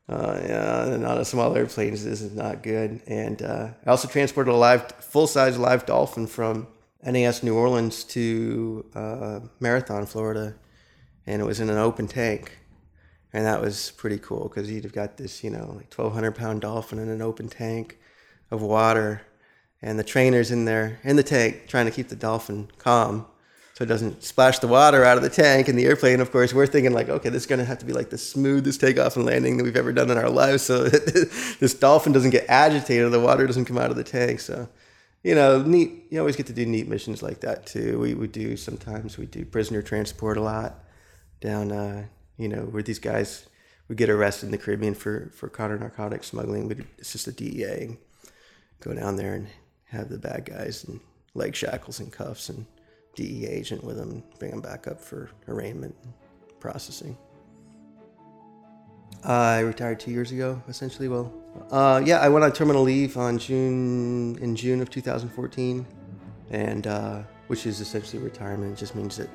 uh, 0.09 0.37
yeah, 0.45 1.07
on 1.07 1.17
a 1.17 1.23
small 1.23 1.55
airplane 1.55 1.91
this 1.91 2.03
is 2.03 2.35
not 2.35 2.61
good. 2.61 3.01
And 3.07 3.41
uh, 3.41 3.69
I 3.85 3.89
also 3.89 4.09
transported 4.09 4.53
a 4.53 4.57
live, 4.57 4.91
full 4.91 5.27
size 5.27 5.57
live 5.57 5.85
dolphin 5.85 6.27
from 6.27 6.67
NAS 7.05 7.41
New 7.41 7.55
Orleans 7.55 8.03
to 8.03 8.85
uh, 8.93 9.39
Marathon, 9.61 10.05
Florida. 10.07 10.55
And 11.25 11.41
it 11.41 11.45
was 11.45 11.61
in 11.61 11.69
an 11.69 11.77
open 11.77 12.09
tank 12.09 12.51
and 13.33 13.45
that 13.45 13.61
was 13.61 13.91
pretty 13.91 14.19
cool 14.19 14.47
because 14.47 14.71
you'd 14.71 14.83
have 14.83 14.93
got 14.93 15.17
this, 15.17 15.43
you 15.43 15.49
know, 15.49 15.73
like 15.75 15.91
1,200 15.93 16.33
pound 16.33 16.61
dolphin 16.61 16.99
in 16.99 17.09
an 17.09 17.21
open 17.21 17.49
tank 17.49 17.97
of 18.51 18.61
water, 18.61 19.23
and 19.81 19.99
the 19.99 20.03
trainer's 20.03 20.51
in 20.51 20.65
there 20.65 20.99
in 21.03 21.15
the 21.15 21.23
tank 21.23 21.63
trying 21.67 21.85
to 21.85 21.91
keep 21.91 22.09
the 22.09 22.15
dolphin 22.15 22.69
calm 22.77 23.25
so 23.73 23.83
it 23.83 23.87
doesn't 23.87 24.23
splash 24.23 24.59
the 24.59 24.67
water 24.67 25.03
out 25.03 25.17
of 25.17 25.23
the 25.23 25.29
tank. 25.29 25.67
And 25.67 25.77
the 25.77 25.85
airplane, 25.85 26.19
of 26.19 26.31
course, 26.31 26.53
we're 26.53 26.67
thinking 26.67 26.93
like, 26.93 27.09
okay, 27.09 27.29
this 27.29 27.43
is 27.43 27.47
going 27.47 27.57
to 27.57 27.65
have 27.65 27.79
to 27.79 27.85
be 27.85 27.93
like 27.93 28.11
the 28.11 28.19
smoothest 28.19 28.79
takeoff 28.79 29.15
and 29.15 29.25
landing 29.25 29.57
that 29.57 29.63
we've 29.63 29.75
ever 29.75 29.91
done 29.91 30.11
in 30.11 30.17
our 30.17 30.29
lives, 30.29 30.61
so 30.63 30.83
this 30.89 31.73
dolphin 31.73 32.13
doesn't 32.13 32.29
get 32.29 32.45
agitated, 32.47 33.11
the 33.11 33.19
water 33.19 33.47
doesn't 33.47 33.65
come 33.65 33.79
out 33.79 33.89
of 33.89 33.95
the 33.95 34.03
tank. 34.03 34.39
So, 34.41 34.69
you 35.23 35.33
know, 35.33 35.63
neat. 35.63 36.05
You 36.11 36.19
always 36.19 36.35
get 36.35 36.45
to 36.47 36.53
do 36.53 36.65
neat 36.65 36.87
missions 36.87 37.23
like 37.23 37.39
that 37.39 37.65
too. 37.65 37.99
We 37.99 38.13
we 38.13 38.27
do 38.27 38.57
sometimes 38.57 39.17
we 39.17 39.25
do 39.25 39.43
prisoner 39.43 39.81
transport 39.81 40.37
a 40.37 40.41
lot 40.41 40.83
down. 41.41 41.71
Uh, 41.71 42.05
you 42.37 42.47
know, 42.47 42.61
where 42.63 42.83
these 42.83 42.99
guys 42.99 43.47
would 43.87 43.97
get 43.97 44.09
arrested 44.09 44.47
in 44.47 44.51
the 44.51 44.57
Caribbean 44.57 44.93
for, 44.93 45.31
for 45.35 45.49
counter 45.49 45.77
narcotics 45.77 46.27
smuggling. 46.27 46.67
We'd 46.67 46.85
assist 46.99 47.25
the 47.25 47.31
DEA 47.31 47.97
go 48.79 48.93
down 48.93 49.15
there 49.15 49.35
and 49.35 49.47
have 49.85 50.09
the 50.09 50.17
bad 50.17 50.45
guys 50.45 50.83
and 50.83 50.99
leg 51.33 51.55
shackles 51.55 51.99
and 51.99 52.11
cuffs 52.11 52.49
and 52.49 52.65
DEA 53.15 53.47
agent 53.47 53.83
with 53.83 53.97
them, 53.97 54.23
bring 54.39 54.51
them 54.51 54.61
back 54.61 54.87
up 54.87 54.99
for 54.99 55.29
arraignment 55.47 55.95
and 56.03 56.13
processing. 56.59 57.17
I 59.23 59.59
retired 59.59 59.99
two 59.99 60.11
years 60.11 60.31
ago, 60.31 60.61
essentially. 60.67 61.07
Well, 61.07 61.31
uh, 61.71 62.01
yeah, 62.03 62.19
I 62.19 62.27
went 62.27 62.43
on 62.43 62.51
terminal 62.51 62.83
leave 62.83 63.15
on 63.15 63.37
June 63.37 64.37
in 64.41 64.55
June 64.55 64.81
of 64.81 64.89
2014, 64.89 65.85
and 66.49 66.87
uh, 66.87 67.23
which 67.47 67.65
is 67.65 67.79
essentially 67.79 68.21
retirement. 68.21 68.73
It 68.73 68.79
just 68.79 68.95
means 68.95 69.15
that 69.17 69.29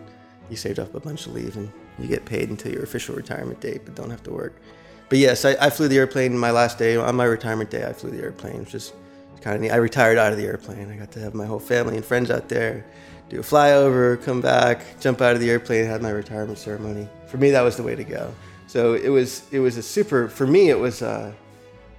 you 0.50 0.56
saved 0.56 0.78
up 0.78 0.94
a 0.94 1.00
bunch 1.00 1.26
of 1.26 1.34
leave 1.34 1.56
and 1.56 1.70
you 1.98 2.06
get 2.06 2.24
paid 2.24 2.50
until 2.50 2.72
your 2.72 2.82
official 2.82 3.14
retirement 3.14 3.60
date, 3.60 3.82
but 3.84 3.94
don't 3.94 4.10
have 4.10 4.22
to 4.24 4.30
work. 4.30 4.60
But 5.08 5.18
yes, 5.18 5.44
I, 5.44 5.56
I 5.60 5.70
flew 5.70 5.88
the 5.88 5.96
airplane 5.96 6.36
my 6.36 6.50
last 6.50 6.78
day. 6.78 6.96
On 6.96 7.16
my 7.16 7.24
retirement 7.24 7.70
day, 7.70 7.84
I 7.86 7.92
flew 7.92 8.10
the 8.10 8.22
airplane. 8.22 8.60
Was 8.60 8.70
just 8.70 8.94
kind 9.40 9.56
of 9.56 9.62
neat. 9.62 9.70
I 9.70 9.76
retired 9.76 10.18
out 10.18 10.32
of 10.32 10.38
the 10.38 10.44
airplane. 10.44 10.90
I 10.90 10.96
got 10.96 11.10
to 11.12 11.20
have 11.20 11.34
my 11.34 11.46
whole 11.46 11.58
family 11.58 11.96
and 11.96 12.04
friends 12.04 12.30
out 12.30 12.48
there, 12.48 12.84
do 13.28 13.40
a 13.40 13.42
flyover, 13.42 14.22
come 14.22 14.40
back, 14.40 15.00
jump 15.00 15.20
out 15.20 15.34
of 15.34 15.40
the 15.40 15.50
airplane, 15.50 15.86
have 15.86 16.02
my 16.02 16.10
retirement 16.10 16.58
ceremony. 16.58 17.08
For 17.26 17.38
me, 17.38 17.50
that 17.50 17.62
was 17.62 17.76
the 17.76 17.82
way 17.82 17.94
to 17.94 18.04
go. 18.04 18.34
So 18.66 18.94
it 18.94 19.08
was 19.08 19.42
it 19.50 19.60
was 19.60 19.76
a 19.76 19.82
super. 19.82 20.28
For 20.28 20.46
me, 20.46 20.70
it 20.70 20.78
was 20.78 21.02
uh, 21.02 21.32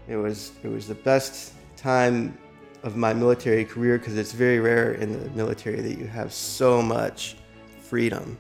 it 0.08 0.18
was 0.18 0.52
it 0.64 0.68
was 0.68 0.88
the 0.88 0.96
best 0.96 1.54
time 1.78 2.38
of 2.84 2.96
my 2.96 3.14
military 3.14 3.66
career 3.66 3.98
because 3.98 4.18
it's 4.18 4.32
very 4.32 4.60
rare 4.60 4.94
in 4.94 5.12
the 5.12 5.30
military 5.32 5.82
that 5.82 5.98
you 5.98 6.06
have 6.06 6.32
so 6.32 6.82
much 6.82 7.36
freedom 7.90 8.38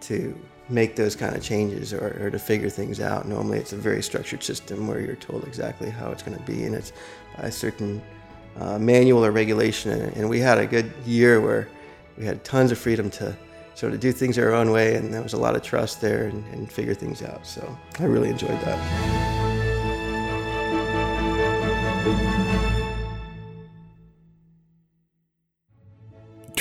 to 0.00 0.34
make 0.68 0.96
those 0.96 1.14
kind 1.14 1.36
of 1.36 1.42
changes 1.42 1.92
or, 1.92 2.24
or, 2.24 2.30
to 2.30 2.38
figure 2.38 2.70
things 2.70 2.98
out. 2.98 3.28
Normally, 3.28 3.58
it's 3.58 3.74
a 3.74 3.76
very 3.76 4.02
structured 4.02 4.42
system 4.42 4.88
where 4.88 5.00
you're 5.00 5.16
told 5.16 5.44
exactly 5.44 5.90
how 5.90 6.10
it's 6.10 6.22
going 6.22 6.38
to 6.38 6.44
be, 6.44 6.64
and 6.64 6.74
it's 6.74 6.92
by 7.36 7.48
a 7.48 7.52
certain 7.52 8.02
uh, 8.56 8.78
manual 8.78 9.24
or 9.24 9.30
regulation. 9.30 9.92
And, 9.92 10.28
we 10.28 10.40
had 10.40 10.58
a 10.58 10.66
good 10.66 10.90
year 11.04 11.40
where 11.40 11.68
we 12.16 12.24
had 12.24 12.42
tons 12.44 12.72
of 12.72 12.78
freedom 12.78 13.10
to 13.10 13.36
sort 13.74 13.92
of 13.92 14.00
do 14.00 14.12
things 14.12 14.38
our 14.38 14.54
own 14.54 14.70
way, 14.70 14.94
and 14.94 15.12
there 15.12 15.22
was 15.22 15.34
a 15.34 15.38
lot 15.38 15.54
of 15.54 15.62
trust 15.62 16.00
there 16.00 16.24
and, 16.28 16.42
and 16.54 16.72
figure 16.72 16.94
things 16.94 17.22
out. 17.22 17.46
So 17.46 17.76
I 17.98 18.04
really 18.04 18.30
enjoyed 18.30 18.60
that. 18.62 19.24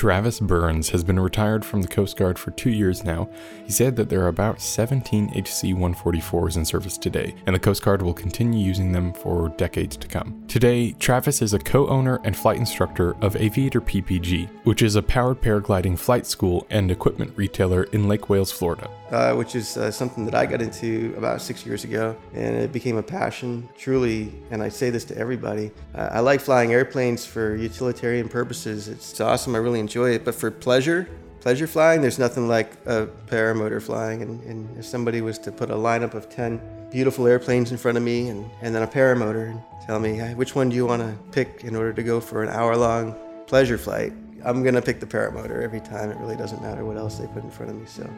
Travis 0.04 0.42
Burns 0.42 0.90
has 0.90 1.02
been 1.02 1.18
retired 1.18 1.64
from 1.64 1.82
the 1.82 1.88
Coast 1.88 2.18
Guard 2.18 2.38
for 2.38 2.52
two 2.52 2.72
years 2.72 3.06
now. 3.06 3.30
He 3.64 3.72
said 3.72 3.96
that 3.96 4.10
there 4.10 4.20
are 4.20 4.28
about 4.28 4.60
17 4.60 5.30
HC 5.30 5.72
144s 5.72 6.58
in 6.58 6.66
service 6.66 6.98
today, 6.98 7.34
and 7.46 7.56
the 7.56 7.60
Coast 7.62 7.82
Guard 7.82 8.02
will 8.02 8.14
continue 8.14 8.60
using 8.60 8.92
them 8.92 9.14
for 9.14 9.48
decades 9.56 9.96
to 9.96 10.10
come. 10.10 10.44
Today, 10.50 10.92
Travis 11.00 11.42
is 11.42 11.54
a 11.54 11.60
co 11.60 11.88
owner 11.88 12.20
and 12.26 12.36
flight 12.36 12.58
instructor 12.58 13.16
of 13.22 13.38
Aviator 13.38 13.80
PPG, 13.80 14.50
which 14.66 14.82
is 14.82 14.98
a 14.98 15.02
powered 15.02 15.40
paragliding 15.40 15.98
flight 15.98 16.26
school 16.26 16.68
and 16.70 16.92
equipment 16.92 17.32
retailer 17.38 17.84
in 17.84 18.10
Lake 18.10 18.28
Wales, 18.28 18.52
Florida 18.52 18.90
uh, 19.14 19.36
which 19.36 19.56
is 19.56 19.78
uh, 19.78 19.92
something 19.92 20.26
that 20.26 20.34
I 20.34 20.48
got 20.48 20.60
into 20.60 21.14
about 21.16 21.40
six 21.40 21.66
years 21.68 21.84
ago, 21.84 22.16
and 22.34 22.56
it 22.56 22.74
became 22.74 22.98
a 22.98 23.04
passion, 23.04 23.70
truly. 23.78 24.34
And 24.50 24.64
I 24.64 24.70
say 24.70 24.90
this 24.90 25.06
to 25.06 25.18
everybody: 25.18 25.72
uh, 25.94 26.10
I 26.12 26.20
like 26.20 26.42
flying 26.42 26.74
airplanes 26.74 27.24
for 27.24 27.56
utilitarian 27.56 28.28
purposes. 28.28 28.88
It's 28.88 29.22
awesome. 29.22 29.54
I 29.54 29.60
really 29.60 29.80
enjoy 29.94 30.10
it, 30.10 30.26
but 30.26 30.34
for 30.34 30.50
pleasure. 30.50 31.08
Pleasure 31.42 31.68
flying, 31.68 32.02
there's 32.02 32.18
nothing 32.18 32.48
like 32.48 32.72
a 32.88 33.06
paramotor 33.28 33.82
flying. 33.82 34.24
And, 34.24 34.42
and 34.44 34.78
if 34.80 34.86
somebody 34.86 35.22
was 35.22 35.38
to 35.40 35.52
put 35.52 35.70
a 35.70 35.76
lineup 35.76 36.16
of 36.16 36.30
10 36.30 36.90
beautiful 36.90 37.28
airplanes 37.28 37.72
in 37.72 37.78
front 37.78 37.98
of 37.98 38.04
me 38.04 38.30
and, 38.30 38.50
and 38.62 38.74
then 38.74 38.82
a 38.82 38.88
paramotor 38.88 39.52
and 39.52 39.62
tell 39.86 40.00
me, 40.00 40.20
which 40.34 40.56
one 40.56 40.70
do 40.70 40.76
you 40.76 40.88
want 40.88 41.02
to 41.02 41.16
pick 41.32 41.64
in 41.64 41.76
order 41.76 41.94
to 41.94 42.02
go 42.02 42.20
for 42.20 42.42
an 42.44 42.50
hour 42.50 42.76
long 42.76 43.16
pleasure 43.46 43.78
flight? 43.78 44.14
I'm 44.44 44.64
going 44.64 44.74
to 44.74 44.82
pick 44.82 45.00
the 45.00 45.06
paramotor 45.06 45.62
every 45.62 45.82
time. 45.82 46.10
It 46.10 46.18
really 46.18 46.38
doesn't 46.38 46.62
matter 46.62 46.86
what 46.86 46.98
else 46.98 47.20
they 47.20 47.28
put 47.28 47.44
in 47.44 47.52
front 47.52 47.72
of 47.72 47.78
me. 47.78 47.86
So 47.86 48.10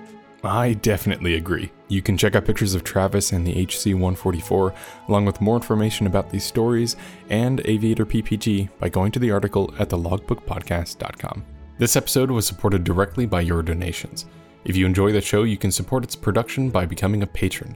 I 0.44 0.74
definitely 0.74 1.34
agree. 1.34 1.72
You 1.88 2.02
can 2.02 2.18
check 2.18 2.36
out 2.36 2.46
pictures 2.46 2.76
of 2.76 2.84
Travis 2.84 3.34
and 3.34 3.46
the 3.46 3.66
HC 3.66 3.88
144, 3.88 4.74
along 5.10 5.26
with 5.26 5.42
more 5.42 5.56
information 5.56 6.08
about 6.08 6.30
these 6.30 6.46
stories 6.46 6.96
and 7.30 7.60
Aviator 7.66 8.06
PPG 8.06 8.70
by 8.80 8.88
going 8.88 9.12
to 9.12 9.20
the 9.20 9.32
article 9.32 9.74
at 9.80 9.90
thelogbookpodcast.com. 9.90 11.55
This 11.78 11.98
episode 11.98 12.32
was 12.32 12.48
supported 12.48 12.86
directly 12.86 13.26
by 13.26 13.42
your 13.42 13.62
donations. 13.62 14.28
If 14.64 14.78
you 14.78 14.86
enjoy 14.86 15.12
the 15.12 15.20
show, 15.20 15.44
you 15.44 15.58
can 15.58 15.72
support 15.72 16.06
its 16.06 16.16
production 16.16 16.70
by 16.70 16.86
becoming 16.86 17.22
a 17.22 17.28
patron. 17.28 17.76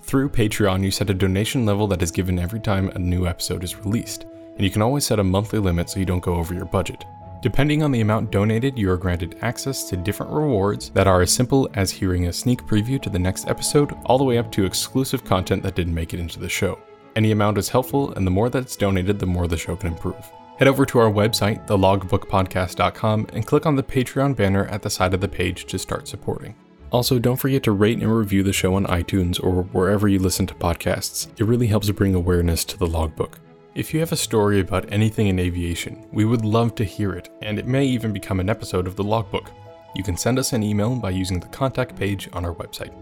Through 0.00 0.30
Patreon, 0.30 0.82
you 0.82 0.90
set 0.90 1.10
a 1.10 1.14
donation 1.14 1.66
level 1.66 1.86
that 1.88 2.00
is 2.00 2.10
given 2.10 2.38
every 2.38 2.60
time 2.60 2.88
a 2.88 2.98
new 2.98 3.26
episode 3.26 3.62
is 3.62 3.76
released, 3.76 4.24
and 4.54 4.62
you 4.62 4.70
can 4.70 4.80
always 4.80 5.04
set 5.04 5.18
a 5.18 5.24
monthly 5.24 5.58
limit 5.58 5.90
so 5.90 6.00
you 6.00 6.06
don't 6.06 6.22
go 6.22 6.36
over 6.36 6.54
your 6.54 6.64
budget. 6.64 7.04
Depending 7.42 7.82
on 7.82 7.92
the 7.92 8.00
amount 8.00 8.30
donated, 8.30 8.78
you 8.78 8.90
are 8.90 8.96
granted 8.96 9.36
access 9.42 9.90
to 9.90 9.96
different 9.98 10.32
rewards 10.32 10.88
that 10.90 11.06
are 11.06 11.20
as 11.20 11.30
simple 11.30 11.68
as 11.74 11.90
hearing 11.90 12.28
a 12.28 12.32
sneak 12.32 12.62
preview 12.62 13.00
to 13.02 13.10
the 13.10 13.18
next 13.18 13.46
episode, 13.48 13.92
all 14.06 14.16
the 14.16 14.24
way 14.24 14.38
up 14.38 14.50
to 14.52 14.64
exclusive 14.64 15.22
content 15.22 15.62
that 15.62 15.74
didn't 15.74 15.92
make 15.92 16.14
it 16.14 16.20
into 16.20 16.40
the 16.40 16.48
show. 16.48 16.78
Any 17.14 17.32
amount 17.32 17.58
is 17.58 17.68
helpful, 17.68 18.14
and 18.14 18.26
the 18.26 18.30
more 18.30 18.48
that's 18.48 18.74
donated, 18.74 19.18
the 19.18 19.26
more 19.26 19.46
the 19.46 19.58
show 19.58 19.76
can 19.76 19.92
improve. 19.92 20.30
Head 20.58 20.68
over 20.68 20.86
to 20.86 20.98
our 21.00 21.10
website, 21.10 21.66
thelogbookpodcast.com, 21.66 23.26
and 23.32 23.46
click 23.46 23.66
on 23.66 23.74
the 23.74 23.82
Patreon 23.82 24.36
banner 24.36 24.66
at 24.66 24.82
the 24.82 24.90
side 24.90 25.12
of 25.12 25.20
the 25.20 25.28
page 25.28 25.66
to 25.66 25.78
start 25.78 26.06
supporting. 26.06 26.54
Also, 26.92 27.18
don't 27.18 27.38
forget 27.38 27.64
to 27.64 27.72
rate 27.72 27.98
and 27.98 28.16
review 28.16 28.44
the 28.44 28.52
show 28.52 28.74
on 28.74 28.86
iTunes 28.86 29.42
or 29.42 29.64
wherever 29.64 30.06
you 30.06 30.20
listen 30.20 30.46
to 30.46 30.54
podcasts. 30.54 31.26
It 31.38 31.46
really 31.46 31.66
helps 31.66 31.90
bring 31.90 32.14
awareness 32.14 32.64
to 32.66 32.78
the 32.78 32.86
logbook. 32.86 33.40
If 33.74 33.92
you 33.92 33.98
have 33.98 34.12
a 34.12 34.16
story 34.16 34.60
about 34.60 34.92
anything 34.92 35.26
in 35.26 35.40
aviation, 35.40 36.06
we 36.12 36.24
would 36.24 36.44
love 36.44 36.76
to 36.76 36.84
hear 36.84 37.14
it, 37.14 37.30
and 37.42 37.58
it 37.58 37.66
may 37.66 37.84
even 37.84 38.12
become 38.12 38.38
an 38.38 38.48
episode 38.48 38.86
of 38.86 38.94
the 38.94 39.02
logbook. 39.02 39.50
You 39.96 40.04
can 40.04 40.16
send 40.16 40.38
us 40.38 40.52
an 40.52 40.62
email 40.62 40.94
by 40.94 41.10
using 41.10 41.40
the 41.40 41.48
contact 41.48 41.96
page 41.96 42.28
on 42.32 42.44
our 42.44 42.54
website. 42.54 42.94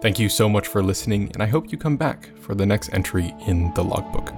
Thank 0.00 0.18
you 0.18 0.30
so 0.30 0.48
much 0.48 0.66
for 0.66 0.82
listening, 0.82 1.30
and 1.34 1.42
I 1.42 1.46
hope 1.46 1.70
you 1.70 1.76
come 1.76 1.98
back 1.98 2.30
for 2.38 2.54
the 2.54 2.64
next 2.64 2.94
entry 2.94 3.34
in 3.46 3.74
the 3.74 3.84
logbook. 3.84 4.32